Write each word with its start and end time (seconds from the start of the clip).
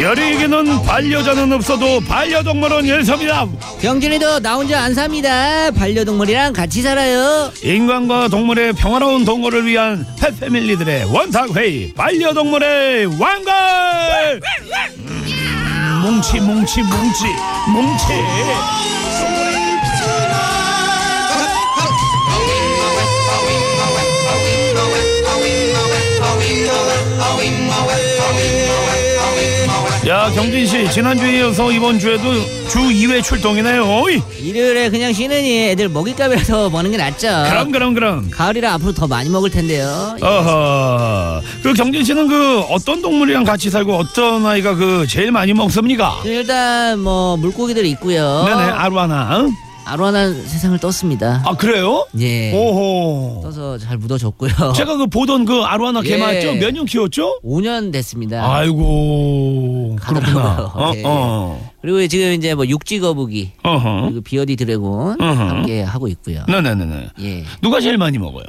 열이에게는 0.00 0.82
반려자는 0.82 1.52
없어도 1.52 2.00
반려동물은 2.00 2.84
일섭니다. 2.84 3.46
병준이도 3.80 4.40
나 4.40 4.54
혼자 4.56 4.80
안 4.82 4.94
삽니다. 4.94 5.70
반려동물이랑 5.72 6.52
같이 6.52 6.82
살아요. 6.82 7.50
인간과 7.62 8.28
동물의 8.28 8.72
평화로운 8.74 9.24
동거를 9.24 9.66
위한 9.66 10.06
펫패밀리들의 10.18 11.04
원탁회의 11.12 11.92
반려동물의 11.94 13.06
왕걸 13.20 14.40
음, 14.98 16.00
뭉치 16.02 16.40
뭉치 16.40 16.82
뭉치 16.82 17.24
뭉치 17.72 18.04
야 30.06 30.30
경진 30.30 30.64
씨 30.64 30.88
지난주에 30.88 31.38
이어서 31.40 31.72
이번 31.72 31.98
주에도 31.98 32.32
주 32.68 32.78
2회 32.78 33.24
출동이네요 33.24 33.82
어이. 33.82 34.22
일요일에 34.40 34.88
그냥 34.88 35.12
쉬느니 35.12 35.70
애들 35.70 35.88
먹잇감이라서 35.88 36.70
먹는 36.70 36.92
게 36.92 36.96
낫죠. 36.96 37.26
그럼 37.48 37.72
그럼 37.72 37.94
그럼 37.94 38.30
가을이라 38.30 38.74
앞으로 38.74 38.92
더 38.94 39.08
많이 39.08 39.28
먹을 39.28 39.50
텐데요. 39.50 40.16
어허 40.22 41.42
그 41.64 41.74
경진 41.74 42.04
씨는 42.04 42.28
그 42.28 42.60
어떤 42.70 43.02
동물이랑 43.02 43.42
같이 43.42 43.68
살고 43.68 43.96
어떤 43.96 44.46
아이가 44.46 44.76
그 44.76 45.06
제일 45.08 45.32
많이 45.32 45.52
먹습니까? 45.52 46.20
일단 46.24 47.00
뭐 47.00 47.36
물고기들이 47.36 47.90
있고요. 47.90 48.44
네네 48.46 48.62
아루아나 48.62 49.40
응? 49.40 49.65
아로하나 49.86 50.32
세상을 50.32 50.76
떴습니다. 50.78 51.42
아 51.44 51.56
그래요? 51.56 52.06
예. 52.18 52.52
오호 52.52 53.40
떠서 53.42 53.78
잘 53.78 53.96
묻어줬고요. 53.98 54.50
제가 54.74 54.96
그 54.96 55.06
보던 55.06 55.44
그 55.44 55.62
아루아나 55.62 56.02
개 56.02 56.14
예. 56.14 56.16
맞죠? 56.18 56.54
몇 56.54 56.72
년 56.72 56.84
키웠죠? 56.86 57.40
5년 57.44 57.92
됐습니다. 57.92 58.52
아이고 58.54 59.96
그렇구나. 60.00 60.72
어, 60.74 60.92
예. 60.96 61.02
어. 61.04 61.70
그리고 61.80 62.06
지금 62.08 62.32
이제 62.32 62.54
뭐 62.54 62.66
육지 62.66 62.98
거북이 63.00 63.52
어허 63.62 64.02
그리고 64.06 64.20
비어디 64.22 64.56
드래곤 64.56 65.20
어허. 65.20 65.32
함께 65.44 65.82
하고 65.82 66.08
있고요. 66.08 66.44
네네네네 66.48 67.08
예. 67.20 67.44
누가 67.62 67.80
제일 67.80 67.96
많이 67.98 68.18
먹어요? 68.18 68.44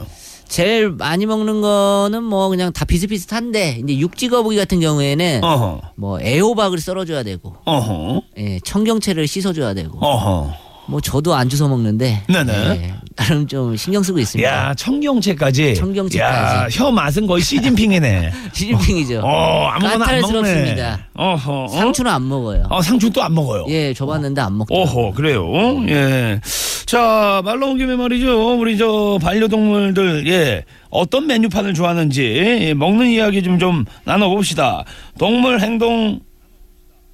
제일 0.47 0.89
많이 0.91 1.25
먹는 1.25 1.59
거는 1.61 2.23
뭐 2.23 2.47
그냥 2.49 2.71
다 2.71 2.85
비슷비슷한데 2.85 3.81
이제 3.83 3.97
육지 3.97 4.29
거북이 4.29 4.55
같은 4.55 4.79
경우에는 4.79 5.43
어허 5.43 5.81
뭐 5.95 6.19
애호박을 6.21 6.79
썰어줘야 6.79 7.23
되고 7.23 7.53
어허 7.65 8.21
예, 8.37 8.59
청경채를 8.63 9.27
씻어줘야 9.27 9.73
되고 9.73 9.97
어허 9.99 10.53
뭐 10.87 11.01
저도 11.01 11.35
안 11.35 11.49
주워 11.49 11.67
먹는데 11.69 12.23
네네. 12.27 12.53
예, 12.53 12.93
나름 13.15 13.45
좀 13.45 13.75
신경 13.75 14.01
쓰고 14.03 14.19
있습니다. 14.19 14.49
야 14.49 14.73
청경채까지 14.75 15.75
청경채까지. 15.75 16.19
야, 16.19 16.67
혀 16.71 16.91
맛은 16.91 17.27
거의 17.27 17.43
시진핑이네 17.43 18.31
시진핑이죠. 18.53 19.21
어 19.23 19.67
아무거나 19.67 20.05
안 20.07 20.21
먹네. 20.21 20.97
어허 21.15 21.63
어? 21.65 21.67
상추는 21.67 22.09
안 22.11 22.27
먹어요. 22.27 22.65
어, 22.69 22.81
상추 22.81 23.09
또 23.11 23.21
안 23.21 23.33
먹어요 23.33 23.65
예, 23.67 23.93
줘봤는데 23.93 24.39
안 24.41 24.57
먹죠. 24.57 24.73
오호 24.73 25.11
그래요. 25.13 25.45
예. 25.89 26.39
자 26.85 27.41
말로 27.43 27.71
온 27.71 27.77
김에 27.77 27.95
말이죠. 27.97 28.57
우리 28.57 28.77
저 28.77 29.19
반려동물들 29.21 30.25
예 30.27 30.63
어떤 30.89 31.27
메뉴판을 31.27 31.73
좋아하는지 31.73 32.23
예, 32.23 32.73
먹는 32.73 33.07
이야기 33.07 33.43
좀 33.43 33.57
좀 33.57 33.83
나눠 34.05 34.29
봅시다. 34.29 34.85
동물 35.17 35.59
행동 35.59 36.19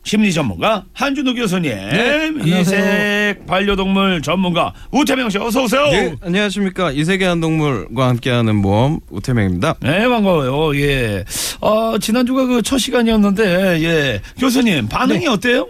심리 0.06 0.34
전문가 0.34 0.84
한준호 0.94 1.34
교수님, 1.34 1.72
안녕하세요. 1.72 2.60
이색 2.60 3.46
반려동물 3.48 4.22
전문가 4.22 4.74
우태명 4.92 5.30
씨 5.30 5.38
어서 5.38 5.64
오세요. 5.64 5.86
네, 5.92 6.16
안녕하십니까 6.22 6.92
이세계한 6.92 7.40
동물과 7.40 8.10
함께하는 8.10 8.58
모험 8.58 9.00
우태명입니다. 9.10 9.76
네 9.82 10.08
반가워요. 10.10 10.78
예. 10.82 11.24
어 11.62 11.98
지난주가 11.98 12.46
그 12.48 12.62
첫 12.64 12.78
시간이었는데 12.80 13.82
예 13.84 14.22
교수님 14.38 14.88
반응이 14.90 15.26
어때요? 15.28 15.68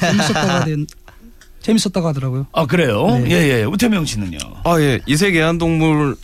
재밌었다고 0.00 0.48
하den 0.50 0.86
재밌었다고 1.60 2.06
하더라고요. 2.08 2.46
아 2.52 2.66
그래요? 2.66 3.18
네. 3.24 3.30
예예 3.30 3.64
우태명 3.64 4.04
씨는요. 4.04 4.38
아 4.64 4.80
예, 4.80 5.00
이세계한 5.06 5.58
동물을 5.58 6.14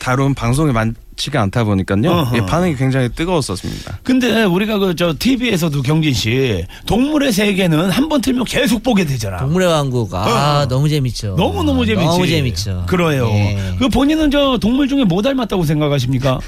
다룬 0.00 0.34
방송이 0.34 0.72
많 0.72 0.94
지가 1.16 1.42
않다 1.42 1.64
보니까요. 1.64 2.30
예, 2.34 2.40
반응이 2.46 2.76
굉장히 2.76 3.08
뜨거웠었습니다. 3.08 4.00
근데 4.02 4.42
우리가 4.44 4.78
그 4.78 4.94
저 4.96 5.14
TV에서도 5.18 5.82
경진 5.82 6.12
씨 6.14 6.64
동물의 6.86 7.32
세계는 7.32 7.90
한 7.90 8.08
번 8.08 8.20
틀면 8.20 8.44
계속 8.44 8.82
보게 8.82 9.04
되잖아. 9.04 9.38
동물의 9.38 9.66
왕국 9.68 10.14
아 10.14 10.62
어. 10.62 10.68
너무 10.68 10.88
재밌죠. 10.88 11.34
너무 11.36 11.62
너무 11.64 11.84
재밌지. 11.86 12.06
너무 12.06 12.26
재밌죠. 12.26 12.84
그래요. 12.88 13.26
예. 13.28 13.74
그 13.78 13.88
본인은 13.88 14.30
저 14.30 14.58
동물 14.60 14.88
중에 14.88 15.04
뭐 15.04 15.20
닮았다고 15.22 15.64
생각하십니까? 15.64 16.38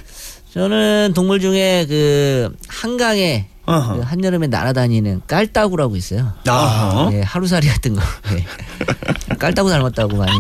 저는 0.53 1.13
동물 1.15 1.41
중에 1.41 1.87
그 1.89 2.55
한강에 2.69 3.47
어허. 3.67 3.97
그 3.97 4.01
한여름에 4.03 4.47
날아다니는 4.47 5.23
깔따구라고 5.27 5.97
있어요. 5.97 6.33
아하. 6.47 7.11
예, 7.13 7.23
하루살이 7.23 7.67
같은 7.69 7.95
거. 7.95 8.03
예. 8.33 8.45
깔따구 9.37 9.69
닮았다고 9.69 10.17
많이. 10.17 10.33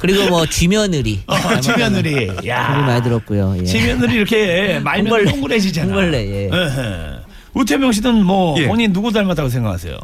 그리고 0.00 0.28
뭐 0.28 0.44
쥐며느리. 0.46 1.22
어, 1.26 1.60
지며느리. 1.60 2.26
소리 2.26 2.48
야. 2.48 2.68
많이 2.84 3.02
들었고요. 3.02 3.54
예. 3.60 3.64
지며느리 3.64 4.14
이렇게 4.14 4.80
말면 4.80 5.06
홍벌레. 5.06 5.30
동그래지잖아. 5.30 5.86
홍벌레, 5.86 6.18
예. 6.28 6.50
에헤. 6.52 7.18
우태명 7.54 7.92
씨는 7.92 8.24
뭐 8.24 8.58
예. 8.58 8.66
본인 8.66 8.92
누구 8.92 9.12
닮았다고 9.12 9.48
생각하세요? 9.48 9.96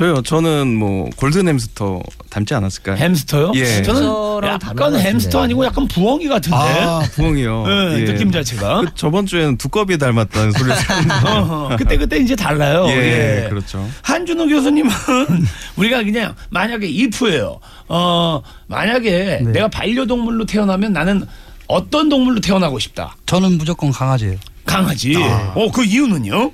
저요, 0.00 0.22
저는 0.22 0.78
뭐 0.78 1.10
골든 1.16 1.46
햄스터 1.46 2.00
닮지 2.30 2.54
않았을까요? 2.54 2.96
햄스터요? 2.96 3.52
예. 3.56 3.82
저는 3.82 4.08
약간. 4.44 4.96
햄스터 4.98 5.42
아니고 5.42 5.62
약간 5.66 5.86
부엉이 5.88 6.26
같은데. 6.26 6.56
아, 6.56 7.02
부엉이요. 7.12 7.64
예, 7.98 8.04
느낌 8.06 8.32
자체가. 8.32 8.80
그 8.80 8.86
저번 8.94 9.26
주에는 9.26 9.58
두꺼비 9.58 9.98
닮았다는 9.98 10.52
소리를 10.52 10.74
들었는데. 10.80 11.28
어허. 11.28 11.76
그때 11.76 11.98
그때 11.98 12.16
이제 12.16 12.34
달라요. 12.34 12.86
예, 12.88 13.48
그렇죠. 13.50 13.86
한준호 14.00 14.46
교수님은 14.46 14.90
우리가 15.76 16.02
그냥 16.02 16.34
만약에 16.48 16.86
if예요. 16.86 17.60
어 17.88 18.40
만약에 18.68 19.40
네. 19.44 19.52
내가 19.52 19.68
반려동물로 19.68 20.46
태어나면 20.46 20.94
나는 20.94 21.26
어떤 21.66 22.08
동물로 22.08 22.40
태어나고 22.40 22.78
싶다. 22.78 23.16
저는 23.26 23.58
무조건 23.58 23.90
강아지예요. 23.92 24.38
강아지. 24.64 25.14
아. 25.18 25.52
어그 25.54 25.84
이유는요? 25.84 26.52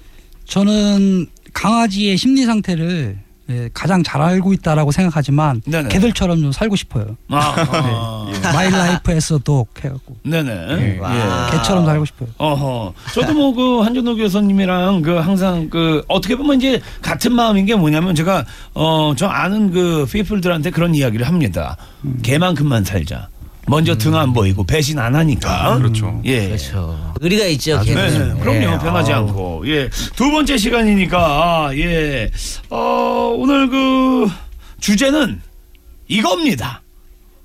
저는 0.49 1.29
강아지의 1.53 2.17
심리 2.17 2.45
상태를 2.45 3.25
예, 3.49 3.69
가장 3.73 4.03
잘 4.03 4.21
알고 4.21 4.53
있다라고 4.55 4.91
생각하지만 4.91 5.63
네네. 5.67 5.89
개들처럼 5.89 6.41
좀 6.41 6.51
살고 6.53 6.75
싶어요. 6.75 7.17
아, 7.31 7.55
아. 7.71 8.27
My 8.53 8.71
Life 8.71 9.16
as 9.16 9.39
a 9.39 9.46
Dog 9.46 9.69
해갖고 9.85 10.17
네네. 10.25 10.51
예. 10.97 10.99
와. 10.99 11.51
개처럼 11.53 11.87
살고 11.87 12.05
싶어요. 12.07 12.29
어허. 12.39 12.93
저도 13.15 13.35
뭐 13.35 13.53
그 13.57 13.81
한준호 13.81 14.17
교수님이랑 14.17 15.03
그 15.03 15.15
항상 15.17 15.71
그 15.71 16.03
어떻게 16.09 16.37
보면 16.37 16.57
이제 16.59 16.81
같은 17.01 17.33
마음인 17.33 17.65
게 17.65 17.75
뭐냐면 17.77 18.15
제가 18.15 18.45
어저 18.75 19.27
아는 19.29 19.71
그 19.71 20.05
people들한테 20.11 20.71
그런 20.71 20.95
이야기를 20.95 21.27
합니다. 21.27 21.77
개만큼만 22.23 22.85
살자. 22.85 23.29
먼저 23.69 23.97
등 23.97 24.15
안 24.15 24.33
보이고 24.33 24.65
배신 24.65 24.99
안 24.99 25.15
하니까. 25.15 25.77
그렇죠. 25.79 26.21
예. 26.25 26.47
그렇죠. 26.49 27.13
의리가 27.21 27.45
있죠. 27.47 27.83
네, 27.83 27.95
개는. 27.95 28.39
그럼요. 28.41 28.59
예. 28.75 28.79
변하지 28.79 29.13
아우. 29.13 29.27
않고. 29.29 29.65
예. 29.69 29.89
두 30.15 30.31
번째 30.31 30.57
시간이니까, 30.57 31.19
아, 31.19 31.71
예. 31.77 32.31
어, 32.71 33.35
오늘 33.37 33.69
그, 33.69 34.29
주제는 34.81 35.41
이겁니다. 36.09 36.81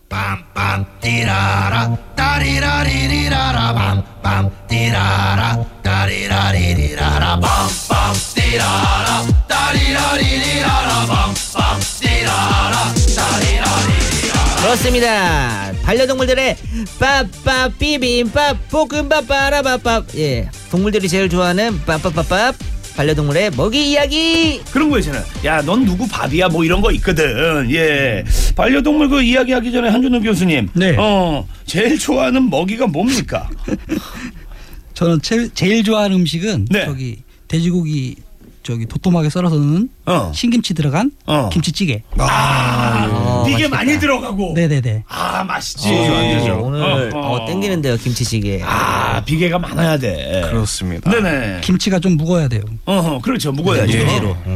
빰빰 0.10 0.86
띠라라 1.00 1.96
따리라리리라라 2.16 4.04
빰빰 4.22 4.52
띠라라 4.68 5.66
따리라리리라라 5.82 7.40
빰빰 7.40 8.36
띠라라 8.36 9.24
따리라리리라라 9.48 11.08
빰빰 11.08 12.02
띠라라 12.02 12.84
따리라리리라라 13.08 14.21
그렇습니다. 14.62 15.72
반려동물들의 15.84 16.56
빠빠 17.00 17.68
비빔밥 17.70 18.70
볶음밥 18.70 19.28
빠라밥밥 19.28 20.16
예 20.18 20.50
동물들이 20.70 21.10
제일 21.10 21.30
좋아하는 21.30 21.82
빠빠빠밥 21.86 22.56
반려동물의 22.96 23.52
먹이 23.58 23.92
이야기 23.92 24.62
그런 24.72 24.90
거 24.92 25.00
있잖아요. 25.00 25.24
야, 25.46 25.62
넌 25.62 25.84
누구 25.86 26.08
밥이야? 26.08 26.50
뭐 26.50 26.64
이런 26.64 26.82
거 26.82 26.92
있거든. 26.92 27.72
예. 27.72 28.24
반려동물 28.56 29.10
그 29.10 29.24
이야기 29.24 29.54
하기 29.54 29.72
전에 29.72 29.90
한준호 29.90 30.22
교수님. 30.22 30.70
네. 30.74 30.96
어, 31.00 31.48
제일 31.66 31.98
좋아하는 31.98 32.50
먹이가 32.50 32.88
뭡니까? 32.88 33.50
저는 34.94 35.22
제, 35.22 35.50
제일 35.54 35.84
좋아하는 35.84 36.18
음식은 36.18 36.68
네. 36.70 36.86
저기 36.86 37.24
돼지고기 37.48 38.16
저기 38.64 38.86
도톰하게 38.86 39.30
썰어서 39.30 39.56
넣은 39.56 39.90
어. 40.06 40.32
신김치 40.36 40.74
들어간 40.76 41.12
어. 41.26 41.50
김치찌개. 41.52 42.04
아, 42.18 43.08
어, 43.12 43.46
이게. 43.50 43.68
많이 43.68 44.00
들어가고. 44.00 44.54
네네네. 44.54 45.04
아, 45.08 45.44
맛있지. 45.44 45.90
오늘 45.90 46.82
어, 46.82 47.10
어, 47.18 47.42
어. 47.42 47.46
땡기는데요 47.46 47.98
김치찌개 47.98 48.62
아, 48.64 49.24
비계가 49.24 49.58
많아야 49.58 49.98
돼. 49.98 50.44
그렇습니다. 50.50 51.10
네네. 51.10 51.62
김치가 51.62 52.00
좀 52.00 52.18
묵어야 52.18 52.48
돼요. 52.48 52.62
어허, 52.86 53.20
그렇죠. 53.20 53.52
무거워야죠. 53.52 53.98
예. 53.98 54.06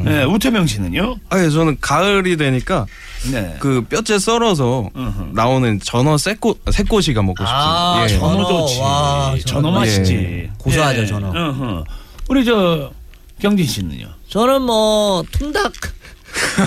네, 0.04 0.24
우태명 0.24 0.68
씨는요? 0.68 1.16
아, 1.30 1.44
예, 1.44 1.50
저는 1.50 1.78
가을이 1.82 2.38
되니까 2.38 2.86
네. 3.32 3.56
그 3.60 3.82
뼈째 3.90 4.20
썰어서 4.20 4.90
어허. 4.94 5.28
나오는 5.34 5.80
전어 5.84 6.18
새꼬 6.18 6.56
새꼬시가 6.72 7.22
먹고 7.24 7.44
싶습니다. 7.44 7.66
아, 7.66 8.04
예. 8.04 8.08
전어. 8.10 8.34
전어 8.46 8.48
좋지. 8.68 8.80
와, 8.82 9.36
전어 9.46 9.62
전어. 9.62 9.72
맛있지. 9.80 10.50
고소하죠, 10.60 11.02
예. 11.02 11.06
전어. 11.08 11.30
어허. 11.30 11.84
우리 12.30 12.44
저 12.46 12.92
경진 13.40 13.66
씨는요? 13.66 14.08
저는 14.30 14.62
뭐 14.62 15.24
통닭 15.32 15.74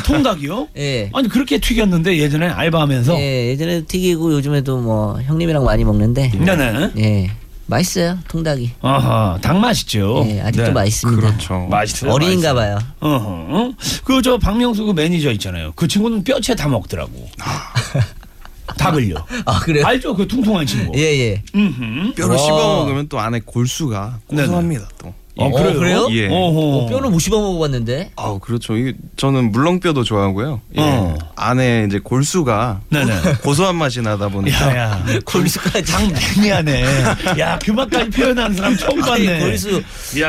통닭이요? 0.06 0.68
예. 0.78 1.10
아니 1.12 1.28
그렇게 1.28 1.58
튀겼는데 1.58 2.16
예전에 2.18 2.46
알바하면서. 2.48 3.18
예, 3.18 3.48
예전에도 3.48 3.86
튀기고 3.86 4.32
요즘에도 4.32 4.78
뭐 4.78 5.20
형님이랑 5.22 5.64
많이 5.64 5.84
먹는데 5.84 6.30
네네. 6.30 6.92
예. 6.98 7.30
맛있어요. 7.66 8.18
통닭이. 8.28 8.70
아하, 8.80 9.38
닭 9.42 9.58
맛있죠. 9.58 10.24
예, 10.26 10.40
아직도 10.40 10.68
네. 10.68 10.72
맛있습니다. 10.72 11.20
그렇죠. 11.20 11.66
맛있어요. 11.70 12.12
어린인가 12.12 12.54
봐요. 12.54 12.78
어허. 13.00 13.72
그저 14.04 14.38
박명수 14.38 14.86
그 14.86 14.92
매니저 14.92 15.32
있잖아요. 15.32 15.72
그 15.76 15.86
친구는 15.86 16.24
뼈채 16.24 16.54
다 16.54 16.66
먹더라고. 16.68 17.28
닭을요. 18.78 19.16
아, 19.44 19.60
그래요? 19.60 19.84
알죠? 19.86 20.14
그 20.14 20.26
퉁퉁한 20.26 20.64
친구. 20.66 20.92
예, 20.98 21.02
예. 21.18 21.42
와. 22.22 22.36
씹어 22.36 22.76
먹으면 22.76 23.08
또 23.08 23.18
안에 23.20 23.40
골수가 23.44 24.20
고소합니다 24.28 24.88
또. 24.98 25.12
어, 25.38 25.46
예. 25.48 25.52
그래요? 25.52 25.78
그래요? 25.78 26.08
예. 26.10 26.28
어, 26.30 26.86
뼈는 26.88 27.10
못 27.12 27.18
씹어 27.20 27.40
먹어봤는데. 27.40 28.10
아 28.16 28.38
그렇죠. 28.42 28.76
이게 28.76 28.94
저는 29.16 29.52
물렁뼈도 29.52 30.02
좋아하고요. 30.04 30.60
예. 30.76 30.80
어. 30.80 31.16
안에 31.36 31.86
이제 31.88 31.98
골수가 32.00 32.80
네네. 32.90 33.12
고소한 33.42 33.76
맛이 33.76 34.00
나다 34.02 34.28
보니까 34.28 34.66
야야. 34.76 35.04
골수까지. 35.24 35.84
장 35.84 36.08
매니아네. 36.36 36.82
야, 37.38 37.58
그 37.64 37.70
맛까지 37.70 38.10
표현하는 38.10 38.56
사람 38.56 38.76
처음 38.76 39.00
봤네. 39.00 39.28
아니, 39.28 39.40
골수. 39.40 39.82
야. 40.20 40.28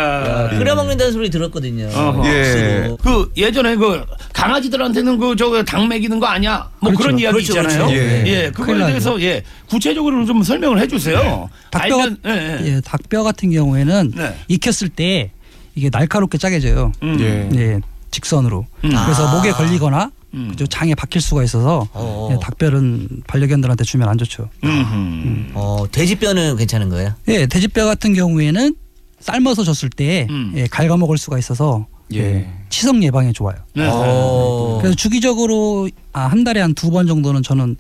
야, 0.54 0.58
끓여 0.58 0.76
먹는다는 0.76 1.12
소리 1.14 1.30
들었거든요. 1.30 1.88
어허. 1.88 2.28
예. 2.28 2.96
그 3.02 3.32
예전에 3.36 3.76
그 3.76 4.04
강아지들한테는 4.40 5.18
그 5.18 5.36
저거 5.36 5.62
닭 5.64 5.86
먹이는 5.88 6.20
거 6.20 6.26
아니야? 6.28 6.70
뭐 6.80 6.92
그렇죠. 6.92 7.04
그런 7.04 7.20
이야기 7.20 7.34
그렇죠, 7.46 7.52
있잖아요. 7.60 7.88
그렇죠. 7.88 7.96
예. 7.96 8.24
예. 8.26 8.52
그거에 8.52 8.76
나죠. 8.76 8.88
대해서 8.88 9.22
예 9.22 9.44
구체적으로 9.68 10.26
좀 10.26 10.42
설명을 10.44 10.80
해 10.80 10.88
주세요. 10.88 11.50
닭뼈, 11.72 11.98
알면- 11.98 12.18
예, 12.26 12.30
예. 12.62 12.66
예, 12.76 12.82
닭뼈 12.82 13.24
같은 13.24 13.52
경우에는 13.52 14.14
네. 14.16 14.36
익혔을 14.48 14.90
때 14.90 15.32
이게 15.76 15.90
날카롭게 15.92 16.38
짜게져요. 16.38 16.92
음. 17.04 17.18
예. 17.20 17.50
예, 17.60 17.80
직선으로. 18.12 18.66
음. 18.86 18.90
그래서 18.90 19.28
아. 19.28 19.36
목에 19.36 19.52
걸리거나 19.52 20.12
음. 20.36 20.54
저 20.58 20.66
장에 20.66 20.96
박힐 20.96 21.22
수가 21.22 21.44
있어서 21.44 21.88
어. 21.94 22.30
예, 22.32 22.38
닭뼈는 22.42 23.24
반려견들한테 23.28 23.84
주면 23.84 24.08
안 24.08 24.18
좋죠. 24.18 24.50
음흠. 24.64 25.52
어, 25.56 25.86
돼지뼈는 25.92 26.56
괜찮은 26.56 26.90
거예요? 26.90 27.14
예, 27.28 27.46
돼지뼈 27.46 27.86
같은 27.86 28.14
경우에는 28.14 28.76
삶아서 29.20 29.64
줬을 29.64 29.90
때 29.90 30.28
음. 30.30 30.54
예, 30.56 30.66
갉아먹을 30.68 31.18
수가 31.18 31.38
있어서 31.40 31.88
예. 32.14 32.20
예, 32.20 32.50
치석 32.70 33.02
예방에 33.04 33.32
좋아요. 33.34 33.56
네. 33.76 33.88
어. 33.92 34.78
그래서 34.82 34.96
주기적으로 34.96 35.90
아, 36.14 36.22
한 36.22 36.44
달에 36.44 36.60
한 36.62 36.74
두 36.74 36.90
번 36.92 37.06
정도는 37.08 37.44
저는 37.44 37.76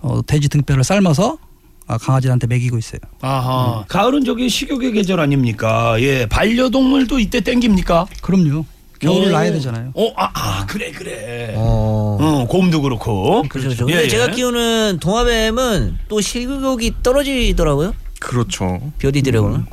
어, 0.00 0.20
돼지 0.26 0.48
등뼈를 0.48 0.82
삶아서 0.84 1.38
아, 1.86 1.98
강아지한테 1.98 2.46
먹이고 2.46 2.78
있어요. 2.78 3.00
아하. 3.20 3.84
가을은 3.88 4.24
저기 4.24 4.48
식욕의 4.48 4.92
계절 4.92 5.20
아닙니까? 5.20 5.96
예. 6.00 6.26
반려동물도 6.26 7.18
이때 7.18 7.40
땡깁니까? 7.40 8.06
그럼요. 8.22 8.64
겨울을 8.98 9.28
오. 9.28 9.30
나야 9.30 9.52
되잖아요. 9.52 9.90
어, 9.94 10.10
아, 10.16 10.30
아 10.32 10.66
그래, 10.66 10.90
그래. 10.90 11.52
어. 11.56 12.16
어, 12.18 12.46
곰도 12.48 12.80
그렇고. 12.80 13.42
그렇죠. 13.48 13.68
그렇죠. 13.68 13.86
예, 13.90 13.92
근데 13.92 14.04
예. 14.04 14.08
제가 14.08 14.28
키우는 14.28 14.98
동화뱀은 15.00 15.98
또 16.08 16.20
식욕이 16.22 16.92
떨어지더라고요. 17.02 17.94
그렇죠. 18.20 18.80
벼디 18.98 19.20
드래곤은. 19.22 19.66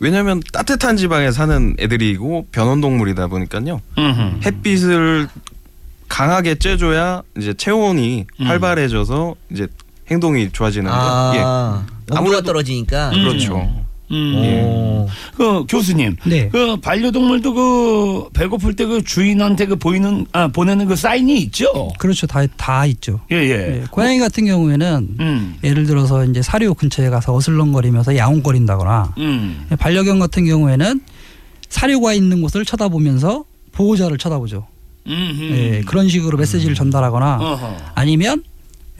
왜냐하면 0.00 0.42
따뜻한 0.52 0.96
지방에 0.96 1.30
사는 1.30 1.76
애들이고 1.78 2.46
변온동물이다 2.52 3.26
보니까요. 3.28 3.80
음흠. 3.98 4.40
햇빛을 4.44 5.28
강하게 6.08 6.54
쬐줘야 6.54 7.22
이제 7.38 7.52
체온이 7.54 8.26
음. 8.40 8.46
활발해져서 8.46 9.34
이제 9.52 9.68
행동이 10.10 10.50
좋아지는데 10.50 10.90
아, 10.92 11.84
온도가 12.10 12.18
아무래도- 12.18 12.42
떨어지니까. 12.42 13.12
예. 13.14 13.22
그렇죠. 13.22 13.58
음. 13.58 13.84
오. 14.12 15.08
그 15.36 15.64
교수님. 15.68 16.16
네. 16.26 16.48
그 16.48 16.76
반려동물도 16.78 17.54
그 17.54 18.28
배고플 18.34 18.74
때 18.76 18.84
그 18.90 19.04
주인한테 19.04 19.66
그 19.66 19.76
보이는 19.76 20.26
아 20.32 20.48
보내는 20.48 20.86
그 20.86 20.96
사인이 20.96 21.38
있죠. 21.42 21.92
그렇죠. 21.98 22.26
다, 22.26 22.44
다 22.56 22.86
있죠. 22.86 23.20
예, 23.30 23.36
예. 23.36 23.50
예, 23.50 23.84
고양이 23.90 24.18
같은 24.18 24.46
경우에는 24.46 25.08
음. 25.20 25.56
예를 25.62 25.86
들어서 25.86 26.24
이제 26.24 26.42
사료 26.42 26.74
근처에 26.74 27.08
가서 27.10 27.34
어슬렁거리면서 27.34 28.16
야옹거린다거나 28.16 29.14
음. 29.18 29.66
반려견 29.78 30.18
같은 30.18 30.44
경우에는 30.44 31.00
사료가 31.68 32.14
있는 32.14 32.42
곳을 32.42 32.64
쳐다보면서 32.64 33.44
보호자를 33.72 34.18
쳐다보죠. 34.18 34.66
음. 35.06 35.38
예, 35.52 35.82
그런 35.86 36.08
식으로 36.08 36.36
메시지를 36.36 36.74
전달하거나 36.74 37.36
어허. 37.40 37.76
아니면 37.94 38.42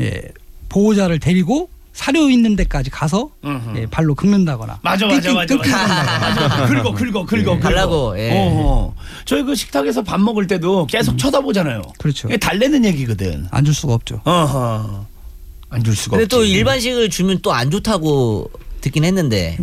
예, 0.01 0.23
보호자를 0.69 1.19
데리고 1.19 1.69
사료 1.93 2.31
있는 2.31 2.57
데까지 2.57 2.89
가서. 2.91 3.31
예, 3.77 3.87
발로 3.87 4.15
긁는다거나 4.15 4.79
맞아 4.83 5.07
맞아 5.07 5.33
맞아 5.35 5.57
맞아. 5.57 5.77
맞아 6.19 6.67
긁어 6.67 6.93
긁어 6.93 7.25
긁어. 7.27 7.59
달라고, 7.59 8.19
예. 8.19 8.31
어허. 8.31 8.95
저희 9.25 9.43
그 9.43 9.55
식탁에서 9.55 10.03
밥 10.03 10.21
먹을 10.21 10.47
때도 10.47 10.87
계속 10.87 11.19
쳐다보잖아요. 11.19 11.83
그렇죠. 11.99 12.29
이게 12.29 12.37
달래는 12.37 12.85
얘기거든. 12.85 13.47
안 13.51 13.65
줄 13.65 13.75
수가 13.75 13.95
없죠. 13.95 14.21
어허. 14.25 15.07
안 15.71 15.85
줄 15.85 15.95
수가 15.95 16.17
근데 16.17 16.25
없지. 16.25 16.37
또 16.37 16.45
일반식을 16.45 17.11
주면 17.11 17.41
또 17.43 17.53
안 17.53 17.71
좋다고 17.71 18.51
듣긴 18.81 19.05
했는데. 19.05 19.59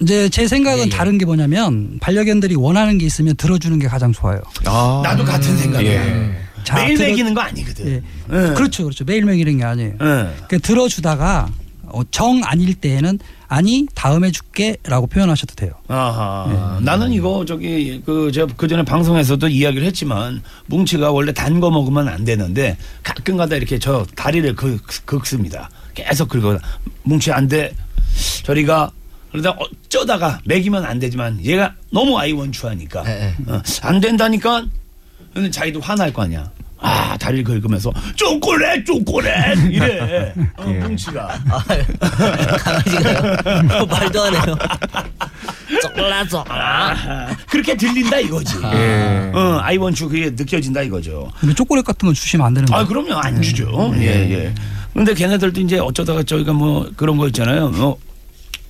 이제 0.00 0.28
제 0.30 0.48
생각은 0.48 0.78
예, 0.80 0.86
예. 0.86 0.88
다른 0.88 1.16
게 1.16 1.24
뭐냐면 1.24 1.98
반려견들이 2.00 2.56
원하는 2.56 2.98
게 2.98 3.06
있으면 3.06 3.36
들어주는 3.36 3.78
게 3.78 3.86
가장 3.86 4.12
좋아요. 4.12 4.40
아. 4.66 5.00
나도 5.04 5.24
같은 5.24 5.56
생각이야. 5.56 5.92
예. 5.92 6.38
자, 6.64 6.76
매일 6.76 6.96
들어- 6.96 7.08
먹이는 7.10 7.34
거 7.34 7.40
아니거든. 7.40 7.86
예. 7.88 7.94
예. 7.94 8.54
그렇죠, 8.54 8.82
그렇죠. 8.84 9.04
매일 9.04 9.24
먹이는 9.24 9.58
게 9.58 9.64
아니에요. 9.64 9.90
예. 9.92 9.96
그러니까 9.98 10.58
들어주다가 10.62 11.48
어, 11.92 12.02
정 12.10 12.40
아닐 12.44 12.74
때에는 12.74 13.18
아니 13.48 13.86
다음에 13.94 14.30
줄게라고 14.30 15.06
표현하셔도 15.08 15.54
돼요. 15.54 15.72
아하. 15.88 16.78
나는 16.82 17.12
이거 17.12 17.44
저기 17.44 18.00
그저그 18.04 18.66
전에 18.66 18.82
방송에서도 18.84 19.46
이야기를 19.48 19.86
했지만 19.86 20.42
뭉치가 20.66 21.10
원래 21.12 21.32
단 21.32 21.60
거 21.60 21.70
먹으면 21.70 22.08
안 22.08 22.24
되는데 22.24 22.76
가끔가다 23.02 23.56
이렇게 23.56 23.78
저 23.78 24.04
다리를 24.16 24.54
그 24.56 24.78
긁습니다. 25.04 25.68
계속 25.94 26.28
긁어. 26.30 26.58
뭉치 27.02 27.30
안 27.30 27.46
돼. 27.46 27.72
저리가 28.42 28.90
그러다 29.30 29.50
어쩌다가 29.58 30.40
먹이면 30.44 30.84
안 30.84 30.98
되지만 30.98 31.42
얘가 31.44 31.74
너무 31.90 32.18
아이 32.18 32.32
원추하니까 32.32 33.04
예, 33.06 33.34
예. 33.48 33.52
어, 33.52 33.62
안 33.82 34.00
된다니까. 34.00 34.64
근데 35.34 35.50
자기도 35.50 35.80
화날 35.80 36.12
거 36.12 36.22
아니야. 36.22 36.50
아 36.82 37.16
다리를 37.16 37.44
긁으면서 37.44 37.92
초콜릿 38.16 38.84
초콜릿 38.84 39.30
이래 39.70 40.32
어, 40.58 40.64
예. 40.68 40.72
뭉치가 40.80 41.38
아, 41.48 41.64
강아지가요? 42.58 43.62
뭐 43.68 43.86
말도 43.86 44.22
안 44.22 44.34
해요. 44.34 44.56
쏙라. 45.80 46.44
아, 46.48 47.36
그렇게 47.48 47.76
들린다 47.76 48.18
이거지. 48.20 48.56
예. 48.74 49.30
어, 49.34 49.58
아이원추 49.62 50.08
그게 50.08 50.30
느껴진다 50.30 50.82
이거죠. 50.82 51.30
근데 51.40 51.54
초콜릿 51.54 51.84
같은 51.84 52.06
건 52.06 52.14
주시면 52.14 52.46
안 52.46 52.54
되는 52.54 52.68
아, 52.72 52.84
거예요. 52.84 52.86
그럼요. 52.88 53.14
안 53.20 53.40
주죠. 53.42 53.92
예, 53.96 54.06
예. 54.30 54.54
근데 54.92 55.14
걔네들도 55.14 55.60
이제 55.60 55.78
어쩌다가 55.78 56.22
저희가 56.22 56.52
뭐 56.52 56.90
그런 56.96 57.16
거 57.16 57.26
있잖아요. 57.28 57.70
뭐 57.70 57.98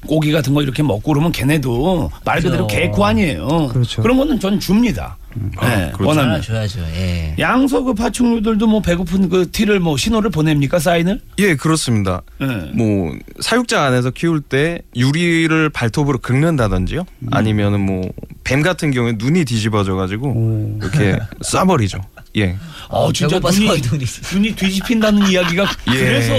고기 0.06 0.32
같은 0.32 0.54
거 0.54 0.62
이렇게 0.62 0.82
먹고 0.82 1.12
그러면 1.12 1.32
걔네도 1.32 2.10
말 2.24 2.40
그대로 2.40 2.66
그렇죠. 2.66 2.76
개코 2.76 3.04
아니에요. 3.04 3.68
그렇죠. 3.68 4.02
런 4.02 4.16
거는 4.16 4.40
전 4.40 4.58
줍니다. 4.58 5.16
예, 5.64 5.90
그렇죠. 5.92 6.04
원하면. 6.08 6.42
줘야죠. 6.42 6.80
예. 6.80 7.34
양서 7.38 7.82
그 7.82 7.94
파충류들도 7.94 8.66
뭐 8.66 8.80
배고픈 8.80 9.28
그 9.28 9.50
티를 9.50 9.80
뭐 9.80 9.96
신호를 9.96 10.30
보냅니까 10.30 10.78
사인을? 10.78 11.20
예, 11.38 11.54
그렇습니다. 11.54 12.22
예. 12.40 12.46
뭐 12.74 13.12
사육장 13.40 13.82
안에서 13.84 14.10
키울 14.10 14.40
때 14.40 14.82
유리를 14.96 15.70
발톱으로 15.70 16.18
긁는다든지요. 16.18 17.04
아니면은 17.30 17.80
뭐 17.80 18.02
뱀 18.44 18.62
같은 18.62 18.90
경우에 18.90 19.14
눈이 19.16 19.44
뒤집어져 19.44 19.94
가지고 19.94 20.28
오. 20.28 20.78
이렇게 20.80 21.16
쏴버리죠. 21.44 22.02
예. 22.36 22.56
어, 22.88 23.12
진짜 23.12 23.36
배고파서 23.36 23.60
눈이, 23.60 23.80
눈이. 23.90 24.04
눈이 24.32 24.54
뒤집힌다는 24.56 25.28
이야기가 25.28 25.62
예. 25.94 25.98
그래서 25.98 26.34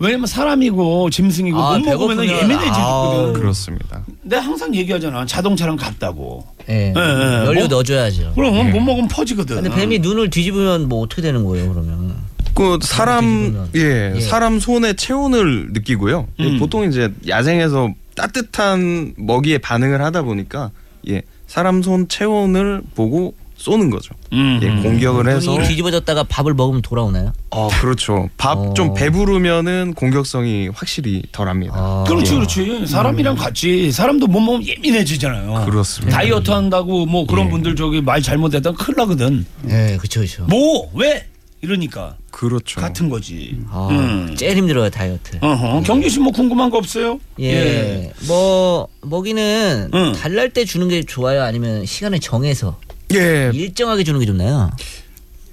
왜냐면 0.00 0.26
사람이고 0.26 1.10
짐승이고 1.10 1.58
아, 1.58 1.78
못 1.78 1.84
먹으면 1.84 2.16
배고프면, 2.16 2.26
예민해지거든. 2.26 2.80
아우. 2.80 3.32
그렇습니다. 3.32 4.04
내가 4.22 4.42
항상 4.42 4.74
얘기하잖아. 4.74 5.26
자동차랑 5.26 5.76
같다고. 5.76 6.46
예. 6.68 6.92
예, 6.96 7.00
예. 7.00 7.46
연료 7.46 7.60
뭐- 7.60 7.68
넣어줘야죠. 7.68 8.32
그럼 8.34 8.70
못 8.70 8.80
먹으면 8.80 9.08
퍼지거든. 9.08 9.62
근데 9.62 9.74
뱀이 9.74 9.98
눈을 10.00 10.30
뒤집으면 10.30 10.88
뭐 10.88 11.00
어떻게 11.02 11.22
되는 11.22 11.44
거예요, 11.44 11.72
그러면? 11.72 12.14
그 12.54 12.78
사람 12.82 13.24
뒤집으면. 13.24 13.68
예, 13.76 14.12
예. 14.16 14.20
사람 14.20 14.58
손의 14.60 14.96
체온을 14.96 15.68
느끼고요. 15.72 16.28
음. 16.40 16.58
보통 16.58 16.84
이제 16.88 17.12
야생에서 17.26 17.90
따뜻한 18.14 19.14
먹이에 19.16 19.58
반응을 19.58 20.02
하다 20.02 20.22
보니까 20.22 20.70
예, 21.08 21.22
사람 21.46 21.82
손 21.82 22.08
체온을 22.08 22.82
보고 22.94 23.34
쏘는 23.58 23.90
거죠. 23.90 24.14
음. 24.32 24.60
예, 24.62 24.68
공격을 24.88 25.28
해서 25.28 25.58
뒤집어졌다가 25.66 26.22
밥을 26.24 26.54
먹으면 26.54 26.80
돌아오나요? 26.80 27.32
어, 27.50 27.68
그렇죠. 27.80 28.30
밥 28.36 28.56
어. 28.56 28.72
좀 28.74 28.94
배부르면은 28.94 29.94
공격성이 29.94 30.68
확실히 30.68 31.22
덜합니다. 31.32 31.74
아. 31.76 32.04
그렇지, 32.06 32.32
예. 32.32 32.36
그렇지. 32.36 32.86
사람이랑 32.86 33.34
같이 33.34 33.90
사람도 33.90 34.28
못 34.28 34.38
먹으면 34.40 34.64
예민해지잖아요. 34.66 35.64
그렇습니다. 35.66 36.16
다이어트 36.16 36.50
한다고 36.52 37.04
뭐 37.04 37.26
그런 37.26 37.46
예. 37.46 37.50
분들 37.50 37.74
저기 37.74 38.00
말 38.00 38.22
잘못했다 38.22 38.70
큰일 38.72 38.96
나거든. 38.96 39.44
예, 39.68 39.96
그렇죠, 39.98 40.20
그렇죠. 40.20 40.44
뭐 40.44 40.88
왜? 40.94 41.26
이러니까 41.60 42.14
그렇죠. 42.30 42.80
같은 42.80 43.08
거지. 43.08 43.58
아, 43.72 43.88
음. 43.90 44.36
제일 44.38 44.56
힘들어요 44.56 44.88
다이어트. 44.90 45.38
어허. 45.40 45.82
경규 45.82 46.08
씨 46.08 46.20
뭐 46.20 46.30
궁금한 46.30 46.70
거 46.70 46.78
없어요? 46.78 47.18
예. 47.40 48.12
뭐 48.28 48.86
먹이는 49.02 49.90
응. 49.92 50.12
달랄 50.12 50.50
때 50.50 50.64
주는 50.64 50.86
게 50.88 51.02
좋아요? 51.02 51.42
아니면 51.42 51.84
시간을 51.84 52.20
정해서 52.20 52.78
예, 53.14 53.50
일정하게 53.54 54.04
주는 54.04 54.20
게 54.20 54.26
좋나요? 54.26 54.70